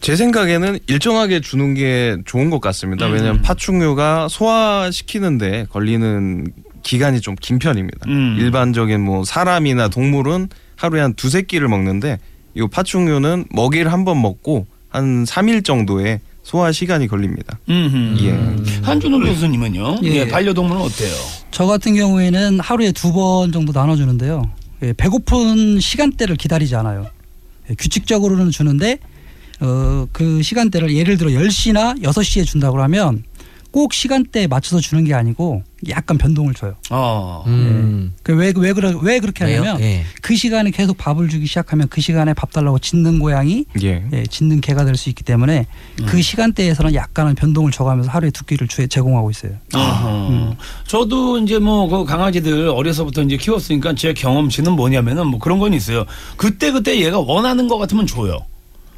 제 0.01 0.15
생각에는 0.15 0.79
일정하게 0.87 1.39
주는 1.41 1.73
게 1.73 2.17
좋은 2.25 2.49
것 2.49 2.59
같습니다. 2.61 3.07
음. 3.07 3.13
왜냐하면 3.13 3.41
파충류가 3.41 4.27
소화시키는데 4.29 5.65
걸리는 5.69 6.51
기간이 6.83 7.21
좀 7.21 7.35
긴 7.41 7.57
편입니다. 7.59 7.97
음. 8.07 8.35
일반적인 8.39 9.01
뭐 9.01 9.23
사람이나 9.23 9.87
동물은 9.87 10.49
하루에 10.75 11.01
한 11.01 11.13
두세 11.15 11.41
끼를 11.41 11.67
먹는데 11.67 12.19
이 12.55 12.67
파충류는 12.71 13.45
먹이를 13.49 13.91
한 13.91 14.05
번 14.05 14.21
먹고 14.21 14.67
한 14.89 15.23
3일 15.23 15.65
정도의 15.65 16.19
소화 16.43 16.71
시간이 16.71 17.07
걸립니다. 17.07 17.57
음흠. 17.67 18.23
예. 18.23 18.81
한준호 18.83 19.19
교수님은요? 19.19 19.97
예. 20.03 20.07
예, 20.09 20.27
반려동물은 20.27 20.79
어때요? 20.81 21.11
저 21.49 21.65
같은 21.65 21.95
경우에는 21.95 22.59
하루에 22.59 22.91
두 22.91 23.11
번 23.11 23.51
정도 23.51 23.71
나눠주는데요. 23.73 24.43
예, 24.83 24.93
배고픈 24.93 25.79
시간대를 25.79 26.35
기다리지 26.35 26.75
않아요. 26.75 27.07
예, 27.69 27.75
규칙적으로는 27.75 28.51
주는데 28.51 28.99
어, 29.61 30.07
그 30.11 30.41
시간대를 30.41 30.95
예를 30.95 31.17
들어 31.17 31.29
10시나 31.29 32.01
6시에 32.01 32.45
준다고 32.45 32.81
하면 32.81 33.23
꼭 33.75 33.93
시간대에 33.93 34.47
맞춰서 34.47 34.79
주는 34.79 35.03
게 35.03 35.13
아니고 35.13 35.61
약간 35.89 36.17
변동을 36.17 36.53
줘요. 36.53 36.75
어. 36.91 37.43
음. 37.45 38.13
그 38.23 38.33
왜, 38.33 38.53
왜, 38.55 38.71
그러, 38.71 38.97
왜 38.99 39.19
그렇게 39.19 39.43
왜요? 39.43 39.59
하냐면 39.63 39.81
예. 39.81 40.05
그 40.21 40.33
시간에 40.37 40.71
계속 40.71 40.97
밥을 40.97 41.27
주기 41.27 41.45
시작하면 41.45 41.89
그 41.89 41.99
시간에 41.99 42.33
밥 42.33 42.53
달라고 42.53 42.79
짖는 42.79 43.19
고양이 43.19 43.65
예. 43.83 44.01
예, 44.13 44.23
짖는 44.23 44.61
개가 44.61 44.85
될 44.85 44.95
수 44.95 45.09
있기 45.09 45.25
때문에 45.25 45.67
그 46.07 46.21
시간대에서는 46.21 46.93
약간은 46.93 47.35
변동을 47.35 47.69
줘가면서 47.71 48.09
하루에 48.11 48.29
두 48.31 48.45
끼를 48.45 48.69
주- 48.69 48.87
제공하고 48.87 49.29
있어요. 49.31 49.51
어허. 49.73 50.55
저도 50.87 51.39
이제 51.39 51.59
뭐 51.59 51.89
그 51.89 52.05
강아지들 52.05 52.69
어려서부터 52.69 53.23
이제 53.23 53.35
키웠으니까 53.35 53.93
제 53.95 54.13
경험치는 54.13 54.71
뭐냐면은 54.71 55.27
뭐 55.27 55.37
그런 55.37 55.59
건 55.59 55.73
있어요. 55.73 56.05
그때 56.37 56.71
그때 56.71 56.97
얘가 57.01 57.19
원하는 57.19 57.67
것 57.67 57.77
같으면 57.77 58.07
줘요. 58.07 58.37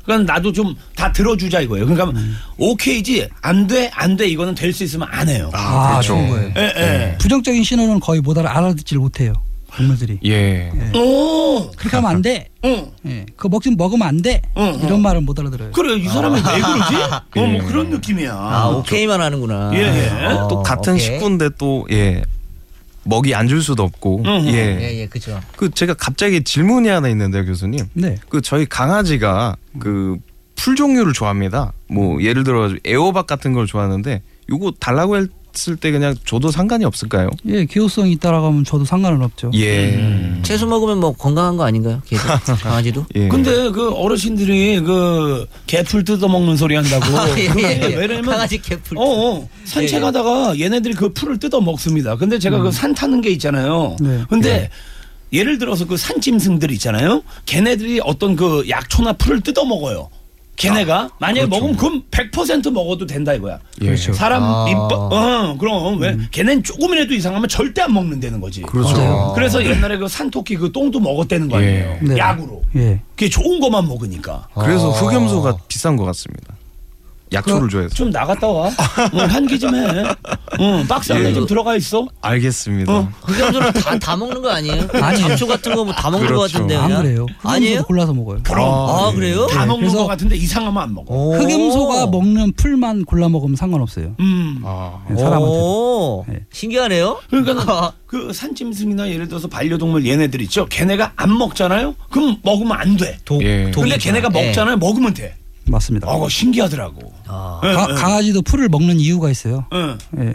그러니까 0.08 0.34
나도 0.34 0.52
좀 0.52 0.74
다 0.96 1.12
들어주자 1.12 1.60
이거예요. 1.62 1.86
그러니까 1.86 2.20
오케이지 2.58 3.28
안 3.42 3.68
돼 3.68 3.92
안 3.94 4.18
돼 4.18 4.28
이거는 4.28 4.56
될 4.56 4.74
수 4.74 4.84
있으면 4.84 5.08
안 5.12 5.30
해요. 5.30 5.50
아, 5.54 5.92
그렇죠. 5.92 6.08
좋은 6.16 6.30
거예요. 6.30 6.52
예, 6.58 6.62
예. 6.78 7.16
부정적인 7.20 7.64
신호는 7.64 8.00
거의 8.00 8.20
못 8.22 8.36
알아, 8.38 8.50
알아듣지를 8.58 9.00
못해요. 9.00 9.34
동물들이. 9.76 10.18
예. 10.26 10.72
오, 10.96 11.70
그렇게 11.78 11.98
하면 11.98 12.10
안 12.10 12.22
돼. 12.24 12.48
응. 12.66 12.88
예, 13.06 13.26
그거 13.36 13.50
먹지 13.50 13.70
먹으면 13.76 14.08
안 14.08 14.22
돼. 14.24 14.42
응, 14.58 14.80
이런 14.84 15.02
말은 15.04 15.24
못 15.26 15.40
알아들어요. 15.40 15.72
그래 15.72 15.96
이 15.98 16.08
사람이 16.08 16.36
왜 16.36 16.42
그러지? 16.42 16.96
어, 17.40 17.46
뭐 17.46 17.54
예. 17.54 17.58
그런 17.60 17.90
느낌이야. 17.92 18.34
아, 18.34 18.70
오케이만 18.70 19.22
하는구나. 19.22 19.72
예, 19.76 19.80
예. 19.80 20.26
어, 20.26 20.48
또 20.48 20.64
같은 20.64 20.94
오케이. 20.94 21.06
식구인데 21.06 21.50
또 21.60 21.86
예. 21.92 22.24
먹이 23.08 23.34
안 23.36 23.48
줄 23.48 23.62
수도 23.62 23.84
없고. 23.84 24.24
음. 24.26 24.48
예. 24.48 24.78
예, 24.82 25.00
예, 25.02 25.08
그죠. 25.08 25.40
그 25.56 25.70
제가 25.72 25.94
갑자기 25.94 26.44
질문이 26.44 26.88
하나 26.90 27.08
있는데요, 27.10 27.46
교수님. 27.46 27.86
네. 27.94 28.18
그 28.30 28.42
저희 28.42 28.66
강아지가 28.66 29.56
그 29.80 30.18
풀 30.60 30.76
종류를 30.76 31.14
좋아합니다. 31.14 31.72
뭐 31.88 32.22
예를 32.22 32.44
들어 32.44 32.70
애호박 32.86 33.28
같은 33.28 33.54
걸 33.54 33.68
좋아하는데 33.68 34.24
요거 34.50 34.74
달라고 34.80 35.16
했을 35.58 35.76
때 35.76 35.90
그냥 35.92 36.16
줘도 36.24 36.52
상관이 36.52 36.86
없을까요? 36.86 37.30
예, 37.48 37.66
기호성이 37.66 38.18
하면 38.22 38.64
저도 38.64 38.86
상관은 38.86 39.24
없죠. 39.24 39.50
예. 39.56 40.40
채소 40.44 40.68
먹으면 40.68 41.00
뭐 41.00 41.12
건강한 41.14 41.58
거 41.58 41.64
아닌가요? 41.66 42.00
걔도 42.06 42.22
강아지도? 42.62 43.06
예. 43.16 43.28
근데 43.28 43.72
그 43.72 43.90
어르신들이 43.92 44.82
그 44.82 45.48
개풀 45.66 46.04
뜯어 46.04 46.28
먹는 46.28 46.56
소리 46.56 46.76
한다고. 46.76 47.06
예, 47.40 47.48
그게 47.48 47.64
예, 47.82 47.92
예. 47.92 47.96
왜냐면 47.96 48.26
강아지 48.26 48.62
개풀. 48.62 48.98
어, 49.00 49.02
어 49.04 49.50
산책하다가 49.66 50.60
얘네들이 50.60 50.94
그 50.94 51.12
풀을 51.12 51.40
뜯어 51.40 51.60
먹습니다. 51.60 52.16
근데 52.16 52.38
제가 52.38 52.60
그 52.60 52.68
산 52.78 52.94
타는 52.94 53.22
게 53.22 53.32
있잖아요. 53.32 53.96
네. 54.00 54.24
근데 54.30 54.70
예를 55.34 55.58
들어서 55.58 55.86
그 55.88 55.98
산짐승들 55.98 56.70
있잖아요. 56.74 57.24
걔네들이 57.48 58.00
어떤 58.04 58.36
그 58.36 58.64
약초나 58.70 59.14
풀을 59.14 59.42
뜯어 59.42 59.66
먹어요. 59.66 60.10
걔네가 60.58 61.12
만약에 61.20 61.46
먹으면 61.46 61.78
그럼 61.78 62.04
100% 62.12 62.72
먹어도 62.72 63.06
된다 63.06 63.34
이거야. 63.34 63.60
예. 63.82 63.86
그렇죠. 63.86 64.12
사람 64.14 64.44
아. 64.44 64.66
입 64.68 64.76
어, 64.76 65.56
그럼 65.58 66.00
왜 66.00 66.18
걔넨 66.32 66.64
조금이라도 66.64 67.14
이상하면 67.14 67.48
절대 67.48 67.82
안 67.84 67.94
먹는다는 67.94 68.42
거지. 68.42 68.64
그렇죠. 68.64 68.98
맞아요. 68.98 69.32
그래서 69.36 69.64
옛날에 69.64 69.98
그 69.98 70.08
산토끼 70.08 70.58
그 70.58 70.72
똥도 70.72 71.00
먹었다는 71.00 71.48
거 71.48 71.58
아니에요. 71.58 72.00
예. 72.02 72.06
네. 72.06 72.18
약으로. 72.18 72.64
예. 72.76 73.00
그게 73.12 73.30
좋은 73.30 73.60
것만 73.60 73.88
먹으니까. 73.88 74.50
그래서 74.56 74.92
아. 74.92 74.94
흑염소가 74.94 75.58
비싼 75.68 75.96
것 75.96 76.06
같습니다. 76.06 76.57
약초를 77.34 77.70
줘야죠. 77.70 77.94
좀 77.96 78.10
나갔다 78.10 78.48
와. 78.48 78.68
어, 78.68 79.18
환기 79.28 79.60
좀 79.60 79.76
해. 79.76 79.86
어, 80.60 80.84
박스 80.88 81.12
안에 81.14 81.30
예. 81.30 81.34
좀 81.34 81.46
들어가 81.46 81.76
있어. 81.76 82.08
알겠습니다. 82.22 82.92
어. 82.94 83.10
흑염소는 83.22 83.74
다, 83.74 84.00
다 84.00 84.16
먹는 84.16 84.42
거 84.42 84.50
아니에요? 84.52 84.88
아니에요. 84.94 85.28
잡초 85.30 85.48
같은 85.48 85.76
거 85.76 85.84
뭐 85.84 85.94
다 85.94 86.10
먹는 86.10 86.28
거 86.28 86.36
그렇죠. 86.36 86.54
같은데. 86.54 86.76
안 86.78 86.88
그냥? 86.88 87.04
그래요. 87.04 87.26
아니에요? 87.44 87.84
골라서 87.84 88.14
먹어요. 88.14 88.40
그럼. 88.44 88.66
아, 88.66 89.12
그래요? 89.14 89.48
다 89.48 89.62
네, 89.62 89.66
먹는 89.68 89.82
그래서- 89.88 89.98
것 89.98 90.08
같은데 90.08 90.36
이상하면 90.38 90.82
안 90.84 90.94
먹어. 90.94 91.14
오. 91.14 91.36
흑염소가 91.36 92.08
먹는 92.08 92.54
풀만 92.54 93.06
골라 93.06 93.28
먹으면 93.30 93.56
상관없어요. 93.56 94.16
음. 94.20 94.62
아. 94.64 95.04
예, 95.12 95.16
사람한테. 95.16 95.46
오, 95.46 96.26
네. 96.30 96.40
신기하네요. 96.52 97.20
그러니까 97.30 97.92
그 98.08 98.32
산짐승이나 98.32 99.10
예를 99.10 99.28
들어서 99.28 99.48
반려동물 99.50 100.06
얘네들 100.06 100.42
있죠. 100.44 100.66
걔네가 100.68 101.12
안 101.18 101.38
먹잖아요. 101.38 101.96
그럼 102.10 102.38
먹으면 102.44 102.72
안 102.72 102.96
돼. 102.96 103.18
독, 103.26 103.44
예. 103.44 103.70
근데 103.76 103.98
걔네가. 103.98 104.30
예. 104.36 104.48
먹잖아요. 104.48 104.78
먹으면 104.78 105.14
돼. 105.14 105.36
맞습니다. 105.70 106.08
어, 106.10 106.28
신기하더라고. 106.30 107.14
아. 107.28 107.62
예, 107.64 107.74
가- 107.74 107.88
예. 107.90 107.94
강아지도 107.96 108.42
풀을 108.42 108.70
먹는 108.70 109.00
이유가 109.00 109.30
있어요. 109.30 109.66
예. 109.74 110.24
예. 110.24 110.34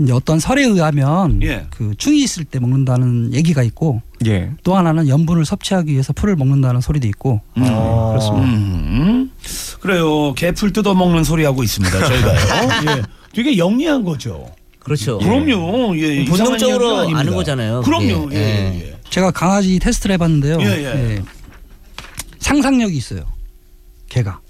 이제 0.00 0.12
어떤 0.12 0.38
설에 0.40 0.62
의하면 0.64 1.42
예. 1.42 1.66
그 1.70 1.94
충이 1.96 2.22
있을 2.22 2.44
때 2.44 2.58
먹는다는 2.60 3.34
얘기가 3.34 3.62
있고 3.62 4.02
예. 4.26 4.50
또 4.62 4.76
하나는 4.76 5.08
염분을 5.08 5.44
섭취하기 5.44 5.92
위해서 5.92 6.12
풀을 6.12 6.36
먹는다는 6.36 6.80
소리도 6.80 7.06
있고 7.08 7.40
어. 7.56 8.08
그렇습니다. 8.10 8.46
음. 8.48 9.30
그래요. 9.80 10.34
개풀 10.34 10.72
뜯어 10.72 10.94
먹는 10.94 11.24
소리 11.24 11.44
하고 11.44 11.62
있습니다. 11.62 12.06
저희가요. 12.06 12.38
예. 12.98 13.02
되게 13.32 13.56
영리한 13.58 14.04
거죠. 14.04 14.46
그렇죠. 14.80 15.18
그럼요. 15.18 15.96
예. 15.98 16.24
본능적으로 16.24 16.98
아닙니다. 16.98 17.20
아는 17.20 17.34
거잖아요. 17.34 17.82
그럼요. 17.82 18.30
예. 18.32 18.36
예. 18.36 18.80
예. 18.92 18.98
제가 19.10 19.30
강아지 19.30 19.78
테스트를 19.78 20.14
해봤는데요. 20.14 20.58
예, 20.60 20.66
예. 20.84 21.22
상상력이 22.40 22.96
있어요. 22.96 23.20
개가. 24.08 24.40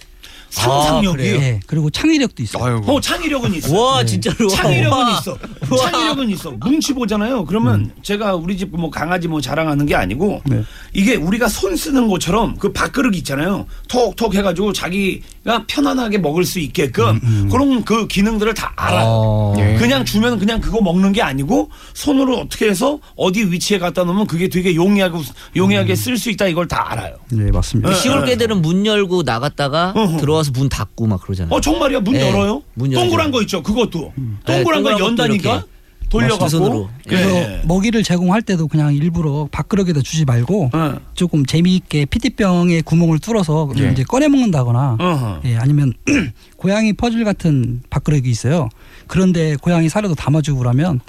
상상력이. 0.50 1.22
아? 1.22 1.24
예. 1.24 1.60
그리고 1.66 1.90
창의력도 1.90 2.42
있어요. 2.42 2.64
아이고. 2.64 2.92
어, 2.92 3.00
창의력은 3.00 3.54
있어. 3.54 3.78
와, 3.80 4.04
진짜로. 4.04 4.48
창의력은 4.48 4.98
와. 4.98 5.10
있어. 5.18 5.38
창의력은 5.76 6.30
있어. 6.30 6.54
눈치 6.64 6.92
보잖아요. 6.94 7.44
그러면 7.44 7.90
제가 8.02 8.34
우리 8.34 8.56
집 8.56 8.68
뭐 8.78 8.90
강아지 8.90 9.26
뭐 9.28 9.40
자랑하는 9.40 9.86
게 9.86 9.94
아니고 9.96 10.40
네. 10.46 10.62
이게 10.92 11.16
우리가 11.16 11.48
손 11.48 11.74
쓰는 11.74 12.06
것처럼 12.08 12.56
그 12.58 12.72
밥그릇 12.72 13.14
있잖아요. 13.16 13.66
톡톡 13.88 14.34
해가지고 14.34 14.72
자기가 14.72 15.26
편안하게 15.66 16.18
먹을 16.18 16.44
수 16.44 16.58
있게끔 16.60 17.48
그런 17.50 17.82
그 17.84 18.06
기능들을 18.06 18.52
다 18.54 18.72
알아요. 18.76 19.04
어. 19.06 19.54
예. 19.58 19.76
그냥 19.78 20.04
주면 20.04 20.38
그냥 20.38 20.60
그거 20.60 20.80
먹는 20.82 21.12
게 21.12 21.22
아니고 21.22 21.70
손으로 21.94 22.38
어떻게 22.40 22.68
해서 22.68 22.98
어디 23.16 23.44
위치에 23.44 23.78
갖다 23.78 24.04
놓으면 24.04 24.26
그게 24.26 24.48
되게 24.48 24.74
용이하고 24.74 25.22
용이하게 25.56 25.94
쓸 25.94 26.18
수 26.18 26.30
있다 26.30 26.46
이걸 26.48 26.68
다 26.68 26.92
알아요. 26.92 27.16
네, 27.30 27.50
맞습니다. 27.50 27.90
예. 27.90 27.94
시골 27.94 28.24
개들은 28.26 28.60
문 28.60 28.84
열고 28.84 29.22
나갔다가 29.22 29.92
어허. 29.96 30.18
들어와서 30.18 30.50
문 30.52 30.68
닫고 30.68 31.06
막 31.06 31.22
그러잖아요. 31.22 31.54
어 31.54 31.60
정말이야 31.60 32.00
문 32.00 32.14
네, 32.14 32.28
열어요? 32.28 32.62
문. 32.74 32.90
동그란 32.90 33.30
거 33.30 33.40
있죠 33.42 33.62
그것도 33.62 34.12
네, 34.16 34.62
동그란 34.62 34.82
거 34.82 34.90
동그란 34.90 34.98
것도 34.98 35.04
연다니까 35.06 35.64
돌려갖고. 36.08 36.88
그래서 37.06 37.30
예. 37.30 37.62
먹이를 37.64 38.02
제공할 38.02 38.42
때도 38.42 38.68
그냥 38.68 38.94
일부러 38.94 39.48
밥그릇에다 39.50 40.00
주지 40.02 40.24
말고 40.24 40.70
어. 40.72 40.96
조금 41.14 41.44
재미있게 41.44 42.06
피티병에 42.06 42.82
구멍을 42.82 43.18
뚫어서 43.18 43.70
예. 43.78 43.90
이제 43.92 44.04
꺼내 44.04 44.28
먹는다거나 44.28 44.96
어허. 44.98 45.40
예, 45.44 45.56
아니면 45.56 45.92
고양이 46.56 46.92
퍼즐 46.92 47.24
같은 47.24 47.82
밥그릇이 47.90 48.28
있어요. 48.28 48.68
그런데 49.06 49.56
고양이 49.56 49.88
사료도 49.88 50.14
담아주고 50.14 50.58
그러면 50.58 51.00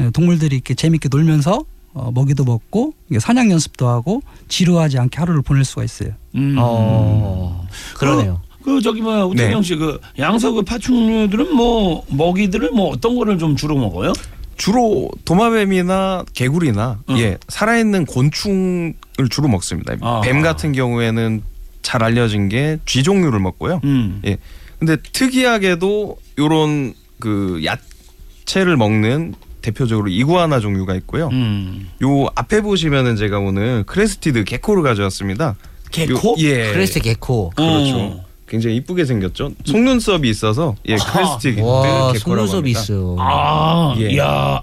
예, 0.00 0.10
동물들이 0.10 0.56
이렇게 0.56 0.74
재미있게 0.74 1.08
놀면서 1.10 1.64
어, 1.96 2.10
먹이도 2.12 2.44
먹고 2.44 2.92
사냥 3.18 3.50
연습도 3.50 3.88
하고 3.88 4.22
지루하지 4.48 4.98
않게 4.98 5.16
하루를 5.18 5.40
보낼 5.40 5.64
수가 5.64 5.82
있어요. 5.82 6.10
음. 6.34 6.56
어. 6.58 7.66
그러네요. 7.96 8.42
그, 8.62 8.74
그 8.74 8.82
저기 8.82 9.00
뭐야 9.00 9.24
우태경 9.24 9.62
네. 9.62 9.66
씨그 9.66 10.00
양서 10.18 10.52
그 10.52 10.62
파충류들은 10.62 11.54
뭐 11.54 12.04
먹이들을 12.08 12.72
뭐 12.72 12.90
어떤 12.90 13.16
거를 13.16 13.38
좀 13.38 13.56
주로 13.56 13.76
먹어요? 13.76 14.12
주로 14.56 15.10
도마뱀이나 15.24 16.24
개구리나 16.34 16.98
응. 17.10 17.18
예 17.18 17.38
살아있는 17.48 18.06
곤충을 18.06 18.94
주로 19.30 19.48
먹습니다. 19.48 19.94
아. 20.00 20.20
뱀 20.22 20.42
같은 20.42 20.72
경우에는 20.72 21.42
잘 21.82 22.02
알려진 22.02 22.48
게 22.48 22.78
쥐 22.86 23.02
종류를 23.02 23.38
먹고요. 23.40 23.80
음. 23.84 24.20
예. 24.26 24.38
근데 24.78 24.96
특이하게도 25.12 26.16
요런 26.38 26.94
그 27.20 27.62
야채를 27.64 28.76
먹는 28.76 29.34
대표적으로 29.62 30.08
이구아나 30.08 30.60
종류가 30.60 30.94
있고요. 30.96 31.28
음. 31.32 31.88
요 32.02 32.26
앞에 32.34 32.60
보시면은 32.60 33.16
제가 33.16 33.38
오늘 33.38 33.84
crested 33.84 34.44
gecko를 34.44 34.82
가져왔습니다. 34.82 35.56
gecko? 35.92 36.30
요- 36.30 36.34
예. 36.38 36.72
crested 36.72 37.00
gecko. 37.00 37.50
그렇죠. 37.56 38.20
어. 38.46 38.48
굉장히 38.48 38.76
이쁘게 38.76 39.04
생겼죠. 39.04 39.52
속눈썹이 39.64 40.28
있어서 40.30 40.76
예 40.88 40.96
crested 40.96 41.60
와 41.60 42.12
속눈썹이. 42.14 42.70
있어요. 42.70 43.16
아, 43.18 43.94
예. 43.98 44.16
야, 44.18 44.62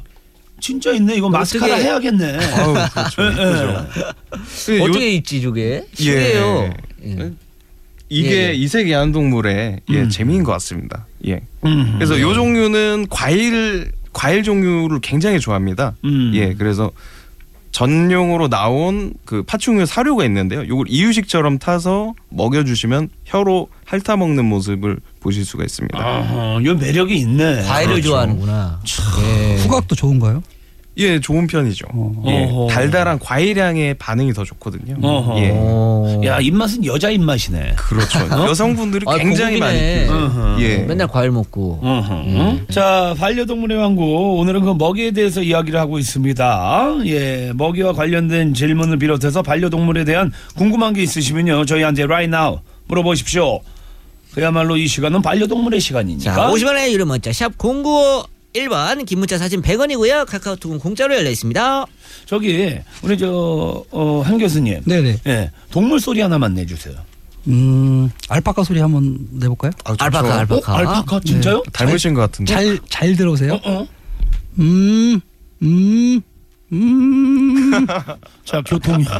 진짜 0.60 0.92
있네. 0.94 1.16
이거 1.18 1.30
마스카라 1.30 1.74
어떻게- 1.76 1.88
해야겠네. 1.90 2.38
아우 2.56 2.74
그렇죠. 2.74 3.86
그 4.66 4.78
요- 4.80 4.84
어떻게 4.84 5.12
있지 5.16 5.42
저게? 5.42 5.86
신기해요. 5.94 6.74
예. 7.06 7.10
예. 7.20 7.32
이게 8.10 8.30
예, 8.32 8.50
예. 8.50 8.54
이색 8.54 8.88
애완동물의 8.90 9.80
예, 9.90 10.02
음. 10.02 10.10
재미인 10.10 10.44
것 10.44 10.52
같습니다. 10.54 11.06
예. 11.28 11.42
음. 11.66 11.94
그래서 11.98 12.20
요 12.22 12.34
종류는 12.34 13.08
과일 13.10 13.92
과일 14.14 14.44
종류를 14.44 15.00
굉장히 15.02 15.40
좋아합니다. 15.40 15.96
음. 16.06 16.32
예, 16.36 16.54
그래서 16.54 16.92
전용으로 17.74 18.48
나온 18.50 19.14
그 19.26 19.44
파충류 19.44 19.86
사료가 19.88 20.24
있는데요. 20.26 20.66
요걸 20.68 20.86
이유식처럼 20.90 21.58
타서 21.58 22.14
먹여주시면 22.30 23.10
혀로 23.26 23.68
핥아 23.86 24.16
먹는 24.16 24.46
모습을 24.46 25.00
보실 25.20 25.44
수가 25.44 25.64
있습니다. 25.64 25.98
아하, 26.00 26.60
요 26.64 26.76
매력이 26.76 27.18
있네. 27.18 27.64
과일을 27.64 27.94
그렇죠. 27.96 28.10
좋아하는구나. 28.10 28.80
예. 29.24 29.58
후각도 29.58 29.96
좋은가요? 29.96 30.44
예, 30.98 31.20
좋은 31.20 31.48
편이죠. 31.48 31.88
어. 31.92 32.24
예. 32.28 32.74
달달한 32.74 33.18
과일향의 33.18 33.96
반응이 33.96 34.34
더 34.34 34.44
좋거든요. 34.44 34.96
어허. 35.02 35.40
예, 35.40 35.52
어. 35.54 36.22
야, 36.24 36.40
입맛은 36.40 36.86
여자 36.86 37.10
입맛이네. 37.10 37.74
그렇죠. 37.78 38.20
여성분들이 38.30 39.06
아, 39.08 39.18
굉장히 39.18 39.60
많이 39.60 39.78
고급이네. 39.80 40.08
어허. 40.10 40.62
예, 40.62 40.78
맨날 40.80 41.08
과일 41.08 41.32
먹고. 41.32 41.80
어허. 41.82 42.68
자, 42.72 43.16
반려동물의 43.18 43.78
왕국. 43.78 44.04
오늘은 44.40 44.62
그 44.62 44.76
먹이에 44.78 45.12
대해서 45.12 45.42
이야기를 45.42 45.80
하고 45.80 45.98
있습니다. 45.98 46.98
예, 47.06 47.52
먹이와 47.56 47.94
관련된 47.94 48.54
질문을 48.54 49.00
비롯해서 49.00 49.42
반려동물에 49.42 50.04
대한 50.06 50.32
궁금한 50.56 50.94
게 50.94 51.02
있으시면요. 51.02 51.66
저희한테 51.66 52.04
right 52.04 52.32
now 52.36 52.60
물어보십시오. 52.88 53.62
그야말로 54.34 54.78
이 54.78 54.88
시간은 54.88 55.22
반려동물의 55.22 55.80
시간이니까. 55.80 56.34
자, 56.36 56.48
50원의 56.50 56.92
유료 56.92 57.06
문자 57.06 57.32
샵 57.32 57.56
0951번 58.54 59.06
긴 59.06 59.20
문자 59.20 59.38
사진 59.38 59.62
100원이고요. 59.62 60.26
카카오톡은 60.28 60.80
공짜로 60.80 61.16
열려 61.16 61.30
있습니다. 61.30 61.86
저기 62.26 62.80
우리 63.02 63.18
저 63.18 63.84
어, 63.92 64.22
한 64.26 64.38
교수님. 64.38 64.82
네네. 64.86 65.20
예, 65.28 65.52
동물 65.72 66.00
소리 66.00 66.22
하나만 66.22 66.54
내주세요. 66.54 66.96
음, 67.48 68.10
알파카 68.30 68.64
소리 68.64 68.80
한번 68.80 69.18
내볼까요? 69.32 69.72
아, 69.84 69.92
좋죠. 69.92 70.06
알파카, 70.06 70.40
알파카. 70.40 70.72
어, 70.72 70.76
알파카 70.78 71.20
진짜요? 71.20 71.62
닮으신 71.74 72.14
것 72.14 72.22
같은데. 72.22 72.54
잘, 72.54 72.80
잘 72.90 73.16
들어오세요. 73.16 73.56
어, 73.56 73.60
어. 73.82 73.86
음, 74.60 75.20
음, 75.62 76.22
음. 76.72 77.86
자, 78.46 78.62
교통이. 78.66 79.04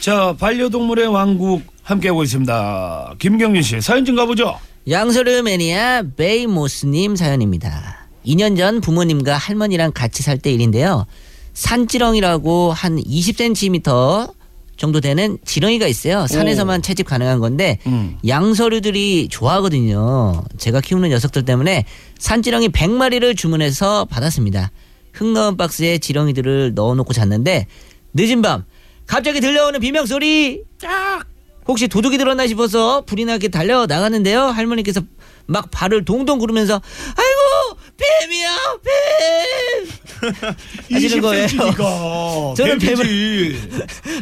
자, 0.00 0.34
반려동물의 0.38 1.06
왕국 1.08 1.62
함께하고 1.82 2.22
있습니다. 2.22 3.14
김경윤 3.18 3.62
씨, 3.62 3.80
사연 3.80 4.04
좀 4.04 4.14
가보죠. 4.16 4.58
양서류 4.88 5.42
매니아 5.42 6.02
베이모스님 6.16 7.16
사연입니다. 7.16 8.08
2년 8.26 8.56
전 8.56 8.80
부모님과 8.80 9.36
할머니랑 9.36 9.92
같이 9.92 10.22
살 10.22 10.38
때 10.38 10.52
일인데요. 10.52 11.06
산지렁이라고 11.54 12.72
한 12.72 12.96
20cm 12.96 14.32
정도 14.76 15.00
되는 15.00 15.36
지렁이가 15.44 15.86
있어요. 15.86 16.26
산에서만 16.26 16.80
채집 16.80 17.06
가능한 17.06 17.38
건데 17.40 17.78
음. 17.86 18.16
양서류들이 18.26 19.28
좋아하거든요. 19.30 20.42
제가 20.56 20.80
키우는 20.80 21.10
녀석들 21.10 21.44
때문에 21.44 21.84
산지렁이 22.18 22.70
100마리를 22.70 23.36
주문해서 23.36 24.06
받았습니다. 24.06 24.70
흙 25.12 25.26
넣은 25.32 25.56
박스에 25.58 25.98
지렁이들을 25.98 26.72
넣어놓고 26.74 27.12
잤는데 27.12 27.66
늦은 28.14 28.40
밤 28.40 28.64
갑자기 29.06 29.40
들려오는 29.40 29.80
비명 29.80 30.06
소리 30.06 30.62
딱 30.80 31.26
혹시 31.70 31.86
도둑이 31.86 32.18
들었나 32.18 32.48
싶어서 32.48 33.02
불이 33.02 33.24
나게 33.24 33.46
달려 33.46 33.86
나갔는데요. 33.86 34.42
할머니께서 34.46 35.02
막 35.46 35.70
발을 35.70 36.04
동동 36.04 36.40
구르면서 36.40 36.74
아이고 36.74 37.40
뱀이야 37.96 38.56
뱀 38.84 39.90
하시는 40.92 41.20
거예요. 41.22 41.46
20cm니까. 41.46 42.54
저는 42.56 42.78
뱀이지. 42.78 43.68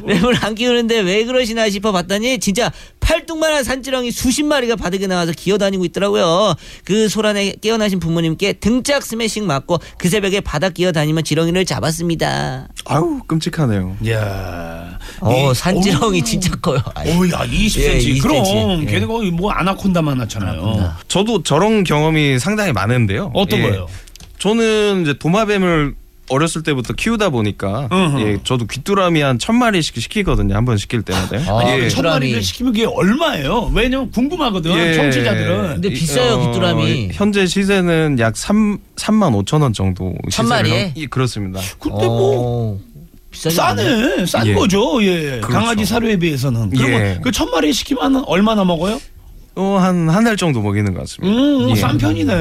뱀을 0.07 0.37
안 0.45 0.55
키우는데 0.55 1.01
왜 1.01 1.25
그러시나 1.25 1.69
싶어 1.71 1.91
봤더니 1.93 2.39
진짜 2.39 2.71
팔뚝만한 3.01 3.65
산지렁이 3.65 4.11
수십 4.11 4.45
마리가 4.45 4.77
바닥에 4.77 5.07
나와서 5.07 5.33
기어다니고 5.33 5.85
있더라고요. 5.87 6.55
그 6.85 7.09
소란에 7.09 7.55
깨어나신 7.61 7.99
부모님께 8.01 8.55
등짝 8.55 9.03
스매싱 9.03 9.47
맞고 9.47 9.79
그 9.99 10.09
새벽에 10.09 10.41
바닥 10.41 10.75
기어다니며 10.75 11.23
지렁이를 11.23 11.65
잡았습니다. 11.65 12.69
아우 12.85 13.21
끔찍하네요. 13.27 13.97
야. 14.11 14.99
어 15.21 15.51
이- 15.51 15.55
산지렁이 15.55 16.19
어우. 16.19 16.25
진짜 16.25 16.51
커요. 16.57 16.81
아이, 16.95 17.11
오, 17.17 17.27
야, 17.31 17.45
20cm. 17.47 17.81
예, 17.81 17.99
20cm. 17.99 18.23
그럼 18.23 18.83
예. 18.83 18.87
걔네 18.87 19.07
거의 19.07 19.31
뭐 19.31 19.51
아나콘다만 19.51 20.21
하잖아요. 20.23 20.95
저도 21.09 21.43
저런 21.43 21.83
경험이 21.85 22.39
상당히 22.39 22.73
많은데요. 22.73 23.18
어떤 23.35 23.59
예. 23.61 23.63
거예요? 23.63 23.87
저는 24.39 25.03
이제 25.03 25.15
도마뱀을 25.19 25.95
어렸을 26.31 26.63
때부터 26.63 26.93
키우다 26.93 27.31
보니까 27.31 27.89
으흠. 27.91 28.21
예, 28.21 28.39
저도 28.45 28.67
귀뚜라미 28.67 29.23
한 29.23 29.39
천 29.39 29.57
마리씩 29.57 29.99
시키거든요. 29.99 30.55
한 30.55 30.67
번 30.67 30.77
시킬 30.77 31.01
때마다. 31.03 31.37
아, 31.51 31.61
아니, 31.61 31.71
예. 31.85 31.89
천. 31.89 32.05
마리를 32.05 32.43
시키면 32.43 32.75
그게 32.75 32.85
얼마예요? 32.85 33.71
왜냐면 33.75 34.11
궁금하거든, 34.11 34.71
예. 34.77 34.93
청취자들은. 34.95 35.69
근데 35.75 35.89
비싸요, 35.89 36.39
귀뚜라미. 36.41 37.11
현재 37.15 37.47
시세는 37.47 38.19
약 38.21 38.37
3, 38.37 38.77
3만 38.97 39.43
5천 39.43 39.63
원 39.63 39.73
정도. 39.73 40.15
천 40.31 40.47
마리에? 40.49 40.85
하- 40.89 40.93
예, 40.97 41.07
그렇습니다. 41.07 41.61
근데 41.81 42.05
뭐 42.05 42.75
어? 42.77 42.79
싸네, 43.33 44.27
싼 44.27 44.47
예. 44.47 44.53
거죠. 44.55 45.03
예, 45.03 45.41
그렇죠. 45.41 45.49
강아지 45.49 45.85
사료에 45.87 46.17
비해서는. 46.19 46.71
그러면 46.71 47.01
예. 47.01 47.21
그천 47.23 47.51
마리 47.51 47.73
시키면 47.73 48.25
얼마나 48.27 48.65
먹어요? 48.65 49.01
어, 49.59 49.77
한 49.79 50.09
한 50.09 50.23
달 50.25 50.37
정도 50.37 50.63
먹이는 50.63 50.95
것 50.95 51.01
같습니다. 51.01 51.37
음, 51.37 51.71
예. 51.71 51.75
싼 51.75 51.99
편이네. 51.99 52.33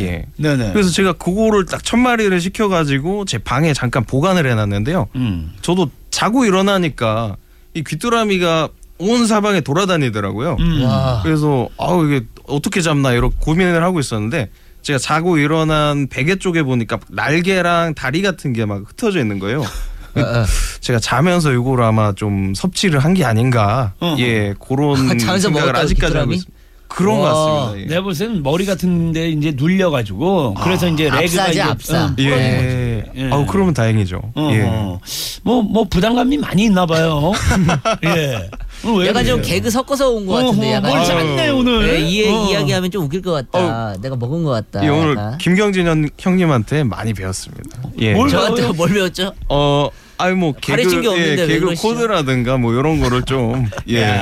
예. 0.00 0.26
네네. 0.36 0.72
그래서 0.72 0.90
제가 0.90 1.12
그거를 1.14 1.66
딱 1.66 1.80
천 1.84 2.00
마리를 2.00 2.38
시켜가지고 2.40 3.24
제 3.26 3.38
방에 3.38 3.72
잠깐 3.72 4.04
보관을 4.04 4.50
해놨는데요. 4.50 5.08
음. 5.16 5.52
저도 5.62 5.90
자고 6.10 6.44
일어나니까 6.44 7.36
이 7.74 7.84
귀뚜라미가 7.84 8.68
온 8.98 9.26
사방에 9.26 9.60
돌아다니더라고요. 9.60 10.56
음. 10.58 10.82
와. 10.84 11.20
그래서 11.22 11.68
아우 11.78 12.06
이게 12.06 12.24
어떻게 12.46 12.80
잡나 12.80 13.12
이렇게 13.12 13.36
고민을 13.40 13.82
하고 13.82 14.00
있었는데 14.00 14.50
제가 14.82 14.98
자고 14.98 15.38
일어난 15.38 16.08
베개 16.08 16.36
쪽에 16.36 16.62
보니까 16.62 16.98
날개랑 17.08 17.94
다리 17.94 18.22
같은 18.22 18.52
게 18.52 18.64
막 18.66 18.82
흩어져 18.86 19.20
있는 19.20 19.38
거예요. 19.38 19.60
어, 20.16 20.20
어. 20.20 20.44
제가 20.80 20.98
자면서 21.00 21.52
이걸 21.52 21.82
아마 21.82 22.12
좀 22.12 22.54
섭취를 22.54 23.00
한 23.00 23.14
게 23.14 23.24
아닌가. 23.24 23.94
어허. 24.00 24.18
예, 24.20 24.54
그런 24.60 24.96
자면서 25.18 25.48
생각을 25.48 25.76
아직까지 25.76 26.16
하고 26.16 26.30
귀뚜라미? 26.30 26.34
있습니다. 26.36 26.63
그런 26.94 27.18
것 27.18 27.22
와. 27.24 27.66
같습니다. 27.66 27.96
예. 27.96 28.00
볼 28.00 28.14
때는 28.14 28.42
머리 28.42 28.64
같은데 28.66 29.28
이제 29.30 29.52
눌려가지고 29.54 30.54
그래서 30.62 30.88
이제 30.88 31.04
레그가 31.04 31.18
압사지, 31.42 31.50
이제 31.50 31.60
압사. 31.62 32.04
어, 32.06 32.14
예. 32.18 32.24
부러진 32.24 32.56
거지. 32.56 33.20
예. 33.20 33.30
아우 33.30 33.46
그러면 33.46 33.74
다행이죠. 33.74 34.20
어, 34.34 34.48
예. 34.52 34.62
어. 34.62 35.00
뭐, 35.42 35.62
뭐 35.62 35.84
부담감이 35.84 36.36
많이 36.38 36.64
있나 36.64 36.86
봐요. 36.86 37.32
예. 38.04 38.48
오늘 38.84 39.02
왜 39.04 39.08
약간 39.08 39.24
좀? 39.24 39.40
개그 39.42 39.70
섞어서 39.70 40.10
온 40.10 40.26
것 40.26 40.34
같은데 40.34 40.72
약간 40.74 40.90
뭘 40.90 41.04
좀- 41.04 41.16
짰네, 41.18 41.48
오늘. 41.50 41.88
예, 41.88 41.98
이 42.00 42.28
어. 42.28 42.48
이야기하면 42.50 42.90
좀 42.90 43.04
웃길 43.04 43.22
것 43.22 43.32
같다. 43.32 43.96
내가 44.00 44.14
먹은 44.16 44.44
것 44.44 44.50
같다. 44.50 44.84
예, 44.84 44.88
오늘 44.88 45.10
약간. 45.12 45.38
김경진 45.38 45.86
형, 45.86 46.06
형님한테 46.18 46.84
많이 46.84 47.12
배웠습니다. 47.14 47.80
예. 48.00 48.12
뭘 48.14 48.28
저한테? 48.28 48.68
뭘 48.72 48.90
배웠죠? 48.92 49.32
어, 49.48 49.88
아니 50.18 50.34
뭐 50.36 50.52
개그, 50.52 51.00
게 51.00 51.08
없는데 51.08 51.42
예, 51.42 51.42
왜 51.42 51.46
개그? 51.60 51.74
코드라든가 51.74 52.56
뭐 52.56 52.72
이런 52.72 53.00
거를 53.00 53.22
좀 53.22 53.68
예. 53.88 54.20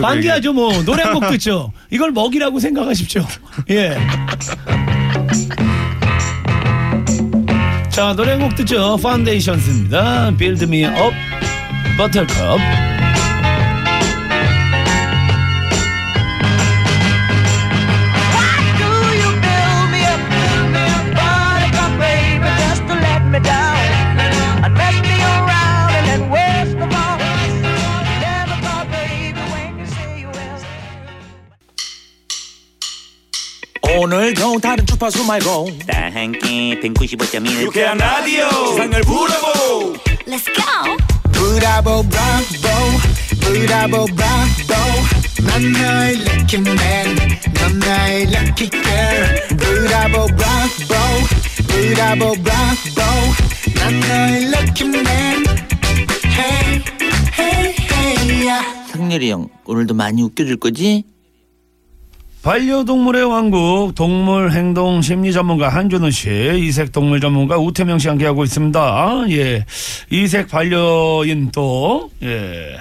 반기하죠 0.00 0.52
뭐 0.54 0.82
노래 0.84 1.02
한 1.02 1.14
곡 1.14 1.28
듣죠. 1.30 1.72
이걸 1.90 2.10
먹이라고 2.12 2.58
생각하십시오. 2.60 3.24
예. 3.70 3.96
자 7.90 8.12
노래 8.14 8.32
한 8.32 8.40
곡 8.40 8.54
듣죠. 8.56 8.96
파운데이션스입니다. 9.02 10.32
Build 10.36 10.64
Me 10.64 10.84
Up, 10.84 11.14
Buttercup. 11.96 12.60
오늘도 33.98 34.58
다른 34.60 34.84
주파수 34.84 35.24
말고. 35.24 35.68
다 35.86 36.10
함께 36.12 36.78
195.1 36.80 37.62
유쾌한 37.62 37.96
라디오. 37.96 38.46
세상을 38.72 39.00
부러보. 39.02 39.94
Let's 40.26 40.44
go. 40.54 40.96
브라보 41.32 42.02
브라보. 42.02 42.68
브라보 43.40 44.04
브라보. 44.04 45.46
난 45.46 45.72
너의 45.72 46.16
lucky 46.16 46.60
man 46.60 47.16
넌 47.54 47.78
나의 47.78 48.22
lucky 48.24 48.68
girl 48.70 49.56
브라보 49.56 50.26
브라보. 50.26 50.94
브라보 51.68 52.32
브라보. 52.42 53.00
난 53.74 54.00
너의 54.00 54.44
lucky 54.44 54.88
man 54.90 55.44
Hey 56.26 56.82
hey 57.38 57.74
hey 57.90 58.62
성렬이 58.92 59.30
형 59.30 59.48
오늘도 59.64 59.94
많이 59.94 60.22
웃겨줄 60.22 60.58
거지? 60.58 61.04
반려동물의 62.46 63.24
왕국 63.24 63.96
동물 63.96 64.52
행동 64.52 65.02
심리 65.02 65.32
전문가 65.32 65.68
한준호 65.68 66.10
씨, 66.10 66.30
이색 66.30 66.92
동물 66.92 67.20
전문가 67.20 67.58
우태명 67.58 67.98
씨 67.98 68.06
함께하고 68.06 68.44
있습니다. 68.44 69.24
예. 69.30 69.64
이색 70.12 70.46
반려인 70.46 71.50
또, 71.50 72.08
예. 72.22 72.76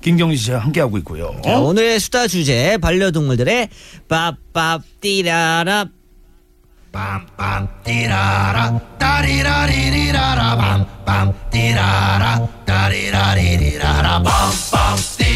김경희 0.00 0.36
씨 0.36 0.52
함께하고 0.52 0.96
있고요. 0.98 1.34
자, 1.42 1.58
오늘의 1.58 1.98
수다 1.98 2.28
주제 2.28 2.78
반려동물들의 2.78 3.68
빠빠 4.06 4.78
띠라라 5.00 5.86